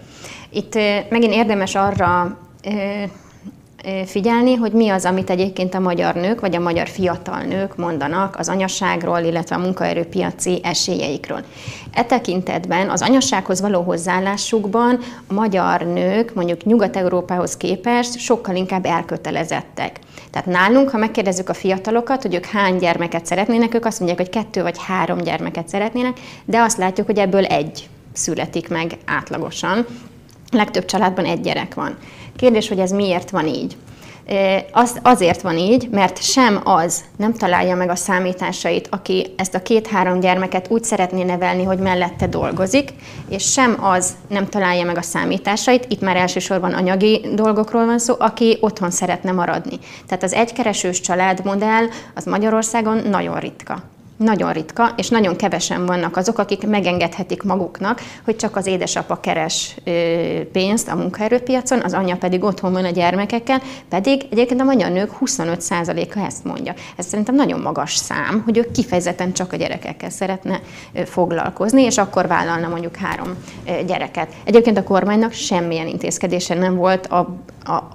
[0.51, 0.75] Itt
[1.09, 2.39] megint érdemes arra
[4.07, 8.39] figyelni, hogy mi az, amit egyébként a magyar nők vagy a magyar fiatal nők mondanak
[8.39, 11.45] az anyaságról, illetve a munkaerőpiaci esélyeikről.
[11.93, 19.99] E tekintetben az anyassághoz való hozzáállásukban a magyar nők mondjuk Nyugat-Európához képest sokkal inkább elkötelezettek.
[20.31, 24.31] Tehát nálunk, ha megkérdezzük a fiatalokat, hogy ők hány gyermeket szeretnének, ők azt mondják, hogy
[24.31, 29.87] kettő vagy három gyermeket szeretnének, de azt látjuk, hogy ebből egy születik meg átlagosan.
[30.51, 31.97] Legtöbb családban egy gyerek van.
[32.37, 33.77] Kérdés, hogy ez miért van így?
[34.73, 39.63] Az, azért van így, mert sem az nem találja meg a számításait, aki ezt a
[39.63, 42.93] két-három gyermeket úgy szeretné nevelni, hogy mellette dolgozik,
[43.29, 48.15] és sem az nem találja meg a számításait, itt már elsősorban anyagi dolgokról van szó,
[48.19, 49.79] aki otthon szeretne maradni.
[50.07, 53.83] Tehát az egykeresős családmodell az Magyarországon nagyon ritka
[54.23, 59.77] nagyon ritka, és nagyon kevesen vannak azok, akik megengedhetik maguknak, hogy csak az édesapa keres
[60.53, 65.11] pénzt a munkaerőpiacon, az anya pedig otthon van a gyermekekkel, pedig egyébként a magyar nők
[65.21, 66.75] 25%-a ezt mondja.
[66.97, 70.61] Ez szerintem nagyon magas szám, hogy ők kifejezetten csak a gyerekekkel szeretne
[71.05, 73.37] foglalkozni, és akkor vállalna mondjuk három
[73.87, 74.35] gyereket.
[74.45, 77.39] Egyébként a kormánynak semmilyen intézkedése nem volt a,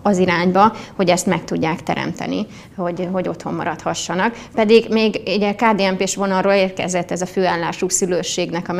[0.02, 4.38] az irányba, hogy ezt meg tudják teremteni, hogy, hogy otthon maradhassanak.
[4.54, 8.74] Pedig még ugye KDNP és vonalról érkezett ez a főállású szülőségnek a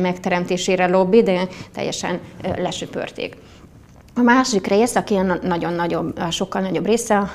[0.00, 2.20] megteremtésére lobby, de teljesen
[2.56, 3.36] lesöpörték.
[4.16, 7.30] A másik rész, aki nagyon nagyobb, sokkal nagyobb része,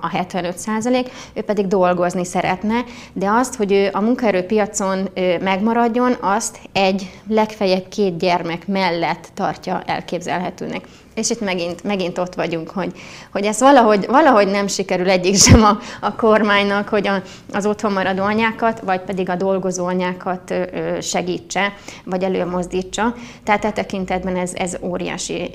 [0.00, 5.08] a 75 százalék, ő pedig dolgozni szeretne, de azt, hogy ő a munkaerőpiacon
[5.40, 10.84] megmaradjon, azt egy legfeljebb két gyermek mellett tartja elképzelhetőnek.
[11.14, 12.92] És itt megint, megint ott vagyunk, hogy,
[13.32, 17.92] hogy ez valahogy, valahogy nem sikerül egyik sem a, a kormánynak, hogy a, az otthon
[17.92, 20.54] maradó anyákat, vagy pedig a dolgozó anyákat
[21.00, 21.72] segítse,
[22.04, 23.14] vagy előmozdítsa.
[23.44, 25.50] Tehát e tekintetben ez, ez óriási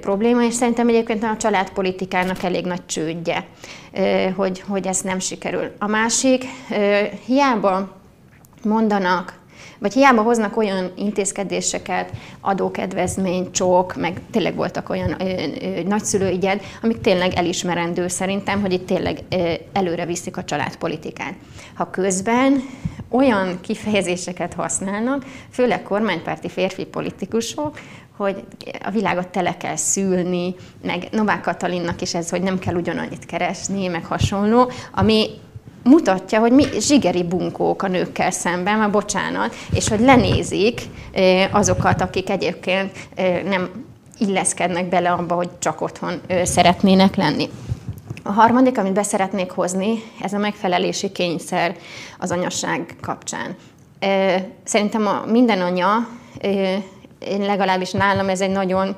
[0.00, 3.44] probléma, és szerintem egyébként a családpolitikának elég nagy csődje,
[4.36, 5.70] hogy, hogy ez nem sikerül.
[5.78, 6.44] A másik,
[7.26, 7.96] hiába
[8.62, 9.37] mondanak
[9.78, 12.10] vagy hiába hoznak olyan intézkedéseket,
[12.40, 15.24] adókedvezmény, csók, meg tényleg voltak olyan ö,
[15.60, 21.34] ö, nagyszülőigyed, amik tényleg elismerendő szerintem, hogy itt tényleg ö, előre viszik a családpolitikát.
[21.74, 22.62] Ha közben
[23.10, 27.78] olyan kifejezéseket használnak, főleg kormánypárti férfi politikusok,
[28.16, 28.44] hogy
[28.84, 33.86] a világot tele kell szülni, meg Novák Katalinnak is ez, hogy nem kell ugyanannyit keresni,
[33.86, 35.28] meg hasonló, ami
[35.82, 40.80] mutatja, hogy mi zsigeri bunkók a nőkkel szemben, már bocsánat, és hogy lenézik
[41.50, 42.92] azokat, akik egyébként
[43.44, 43.84] nem
[44.18, 47.48] illeszkednek bele abba, hogy csak otthon szeretnének lenni.
[48.22, 51.76] A harmadik, amit beszeretnék hozni, ez a megfelelési kényszer
[52.18, 53.56] az anyaság kapcsán.
[54.64, 56.08] Szerintem a minden anya,
[57.38, 58.96] legalábbis nálam ez egy nagyon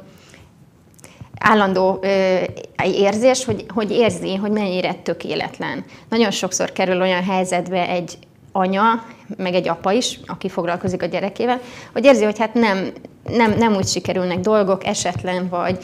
[1.41, 2.39] állandó ö,
[2.85, 5.85] érzés, hogy, hogy érzi, hogy mennyire tökéletlen.
[6.09, 8.19] Nagyon sokszor kerül olyan helyzetbe egy
[8.53, 9.05] anya,
[9.37, 11.61] meg egy apa is, aki foglalkozik a gyerekével,
[11.93, 12.93] hogy érzi, hogy hát nem,
[13.37, 15.79] nem, nem úgy sikerülnek dolgok, esetlen, vagy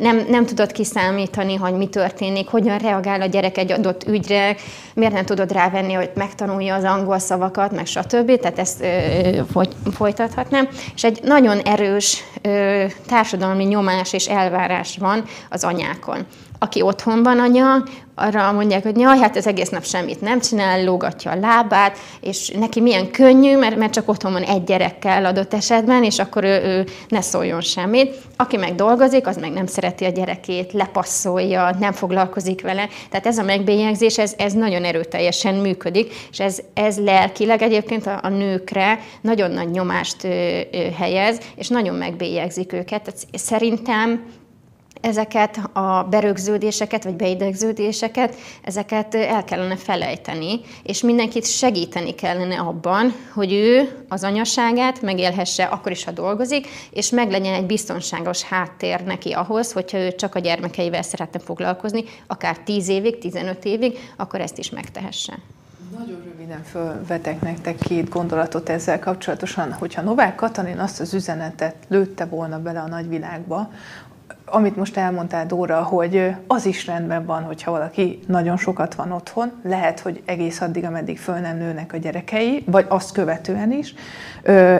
[0.00, 4.56] nem, nem tudod kiszámítani, hogy mi történik, hogyan reagál a gyerek egy adott ügyre,
[4.94, 8.38] miért nem tudod rávenni, hogy megtanulja az angol szavakat, meg stb.
[8.40, 8.86] Tehát ezt
[9.92, 10.68] folytathatnám.
[10.94, 12.24] És egy nagyon erős
[13.06, 16.26] társadalmi nyomás és elvárás van az anyákon
[16.58, 17.82] aki otthon van anya,
[18.18, 22.48] arra mondják, hogy jaj, hát ez egész nap semmit nem csinál, lógatja a lábát, és
[22.48, 26.62] neki milyen könnyű, mert, mert csak otthon van egy gyerekkel adott esetben, és akkor ő,
[26.62, 28.14] ő ne szóljon semmit.
[28.36, 32.88] Aki meg dolgozik, az meg nem szereti a gyerekét, lepasszolja, nem foglalkozik vele.
[33.10, 38.18] Tehát ez a megbélyegzés, ez, ez nagyon erőteljesen működik, és ez, ez lelkileg egyébként a,
[38.22, 40.28] a nőkre nagyon nagy nyomást ö,
[40.72, 43.02] ö, helyez, és nagyon megbélyegzik őket.
[43.02, 44.24] Tehát szerintem
[45.00, 53.52] ezeket a berögződéseket, vagy beidegződéseket, ezeket el kellene felejteni, és mindenkit segíteni kellene abban, hogy
[53.52, 59.72] ő az anyaságát megélhesse akkor is, ha dolgozik, és meglegyen egy biztonságos háttér neki ahhoz,
[59.72, 64.70] hogyha ő csak a gyermekeivel szeretne foglalkozni, akár 10 évig, 15 évig, akkor ezt is
[64.70, 65.38] megtehesse.
[65.98, 72.24] Nagyon röviden fölvetek nektek két gondolatot ezzel kapcsolatosan, hogyha Novák Katalin azt az üzenetet lőtte
[72.24, 73.70] volna bele a nagyvilágba,
[74.50, 79.52] amit most elmondtál, Dóra, hogy az is rendben van, hogyha valaki nagyon sokat van otthon,
[79.62, 83.94] lehet, hogy egész addig, ameddig föl nem nőnek a gyerekei, vagy azt követően is,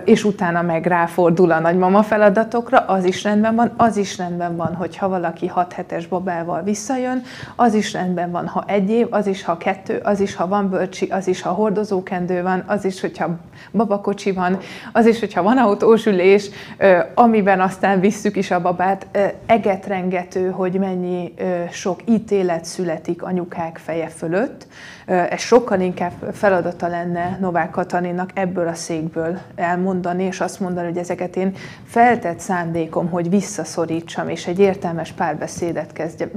[0.04, 4.74] és utána meg ráfordul a nagymama feladatokra, az is rendben van, az is rendben van,
[4.74, 7.22] hogyha valaki 6 hetes babával visszajön,
[7.56, 10.70] az is rendben van, ha egy év, az is, ha kettő, az is, ha van
[10.70, 13.36] bölcsi, az is, ha hordozókendő van, az is, hogyha
[13.70, 14.58] babakocsi van,
[14.92, 16.50] az is, hogyha van autós ülés,
[17.14, 19.06] amiben aztán visszük is a babát,
[19.59, 21.34] egetrengető, hogy mennyi
[21.70, 24.66] sok ítélet születik anyukák feje fölött.
[25.06, 30.96] Ez sokkal inkább feladata lenne Novák Katalinnak ebből a székből elmondani, és azt mondani, hogy
[30.96, 31.54] ezeket én
[31.84, 35.92] feltett szándékom, hogy visszaszorítsam, és egy értelmes párbeszédet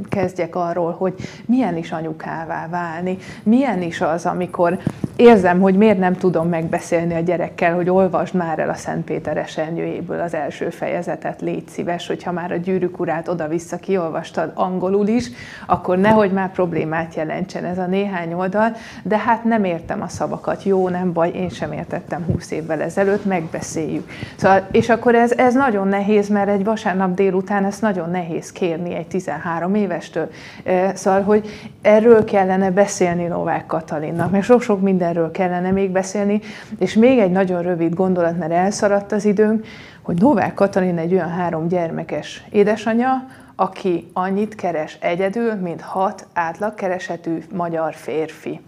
[0.09, 1.13] kezdjek, arról, hogy
[1.45, 4.79] milyen is anyukává válni, milyen is az, amikor
[5.15, 9.37] érzem, hogy miért nem tudom megbeszélni a gyerekkel, hogy olvasd már el a Szent Péter
[9.37, 15.29] esernyőjéből az első fejezetet, légy szíves, hogyha már a gyűrűk urát oda-vissza kiolvastad angolul is,
[15.65, 20.63] akkor nehogy már problémát jelentsen ez a néhány oldal, de hát nem értem a szavakat,
[20.63, 24.09] jó, nem baj, én sem értettem 20 évvel ezelőtt, megbeszéljük.
[24.35, 28.95] Szóval, és akkor ez, ez nagyon nehéz, mert egy vasárnap délután ezt nagyon nehéz kérni
[28.95, 30.29] egy 13 évestől.
[30.93, 31.49] Szóval, hogy
[31.81, 36.39] erről kellene beszélni Novák Katalinnak, meg sok-sok mindenről kellene még beszélni,
[36.79, 39.65] és még egy nagyon rövid gondolat, mert elszaradt az időnk,
[40.01, 47.43] hogy Novák Katalin egy olyan három gyermekes édesanyja, aki annyit keres egyedül, mint hat átlagkeresetű
[47.51, 48.61] magyar férfi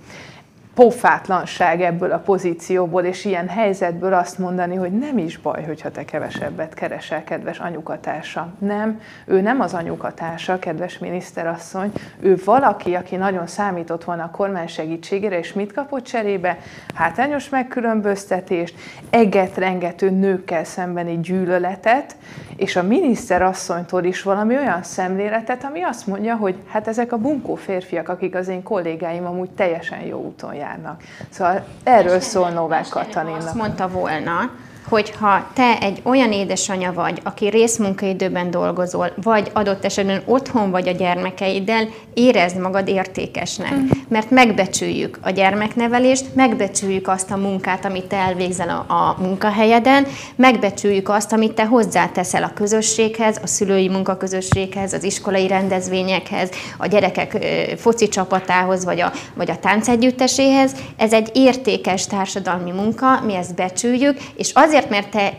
[0.75, 6.05] pofátlanság ebből a pozícióból, és ilyen helyzetből azt mondani, hogy nem is baj, hogyha te
[6.05, 8.53] kevesebbet keresel, kedves anyukatársa.
[8.59, 14.67] Nem, ő nem az anyukatársa, kedves miniszterasszony, ő valaki, aki nagyon számított volna a kormány
[14.67, 16.57] segítségére, és mit kapott cserébe?
[16.93, 18.75] Hátrányos megkülönböztetést,
[19.09, 22.15] eget-rengető nőkkel szembeni gyűlöletet,
[22.55, 27.55] és a miniszterasszonytól is valami olyan szemléletet, ami azt mondja, hogy hát ezek a bunkó
[27.55, 31.03] férfiak, akik az én kollégáim amúgy teljesen jó úton járnak.
[31.29, 33.35] Szóval erről szól Novák Katalin.
[33.35, 34.51] Azt mondta volna,
[34.89, 40.91] hogyha te egy olyan édesanyja vagy, aki részmunkaidőben dolgozol, vagy adott esetben otthon vagy a
[40.91, 43.73] gyermekeiddel, érezd magad értékesnek.
[43.73, 43.87] Mm.
[44.07, 51.09] Mert megbecsüljük a gyermeknevelést, megbecsüljük azt a munkát, amit te elvégzel a, a munkahelyeden, megbecsüljük
[51.09, 57.45] azt, amit te hozzáteszel a közösséghez, a szülői munkaközösséghez, az iskolai rendezvényekhez, a gyerekek
[57.77, 60.75] foci csapatához, vagy a, vagy a táncegyütteséhez.
[60.97, 65.33] Ez egy értékes társadalmi munka, mi ezt becsüljük, és azért, mert te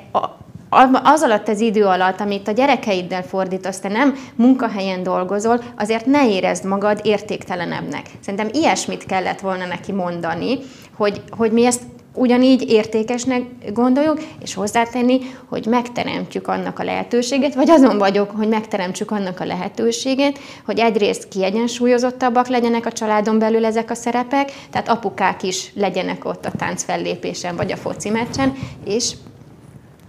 [1.02, 6.28] az alatt az idő alatt, amit a gyerekeiddel fordítasz, te nem munkahelyen dolgozol, azért ne
[6.28, 8.06] érezd magad értéktelenebbnek.
[8.20, 10.58] Szerintem ilyesmit kellett volna neki mondani,
[10.96, 11.82] hogy, hogy mi ezt
[12.14, 13.42] ugyanígy értékesnek
[13.72, 19.44] gondoljuk, és hozzátenni, hogy megteremtjük annak a lehetőséget, vagy azon vagyok, hogy megteremtsük annak a
[19.44, 26.24] lehetőséget, hogy egyrészt kiegyensúlyozottabbak legyenek a családon belül ezek a szerepek, tehát apukák is legyenek
[26.24, 28.54] ott a táncfellépésen vagy a foci meccsen,
[28.84, 29.12] és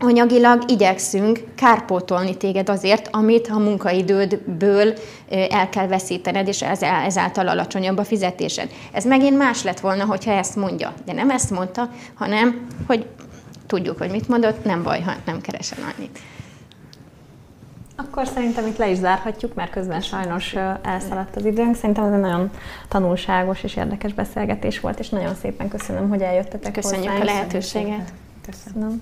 [0.06, 4.94] anyagilag igyekszünk kárpótolni téged azért, amit a munkaidődből
[5.50, 6.62] el kell veszítened, és
[7.06, 8.70] ezáltal alacsonyabb a fizetésed.
[8.92, 10.94] Ez megint más lett volna, hogyha ezt mondja.
[11.06, 13.06] De nem ezt mondta, hanem, hogy
[13.68, 16.20] tudjuk, hogy mit mondott, nem baj, ha nem keresel annyit.
[17.96, 21.76] Akkor szerintem itt le is zárhatjuk, mert közben sajnos elszaladt az időnk.
[21.76, 22.50] Szerintem ez egy nagyon
[22.88, 27.30] tanulságos és érdekes beszélgetés volt, és nagyon szépen köszönöm, hogy eljöttetek Köszönjük hozzánk.
[27.30, 28.14] a lehetőséget.
[28.46, 29.02] Köszönöm.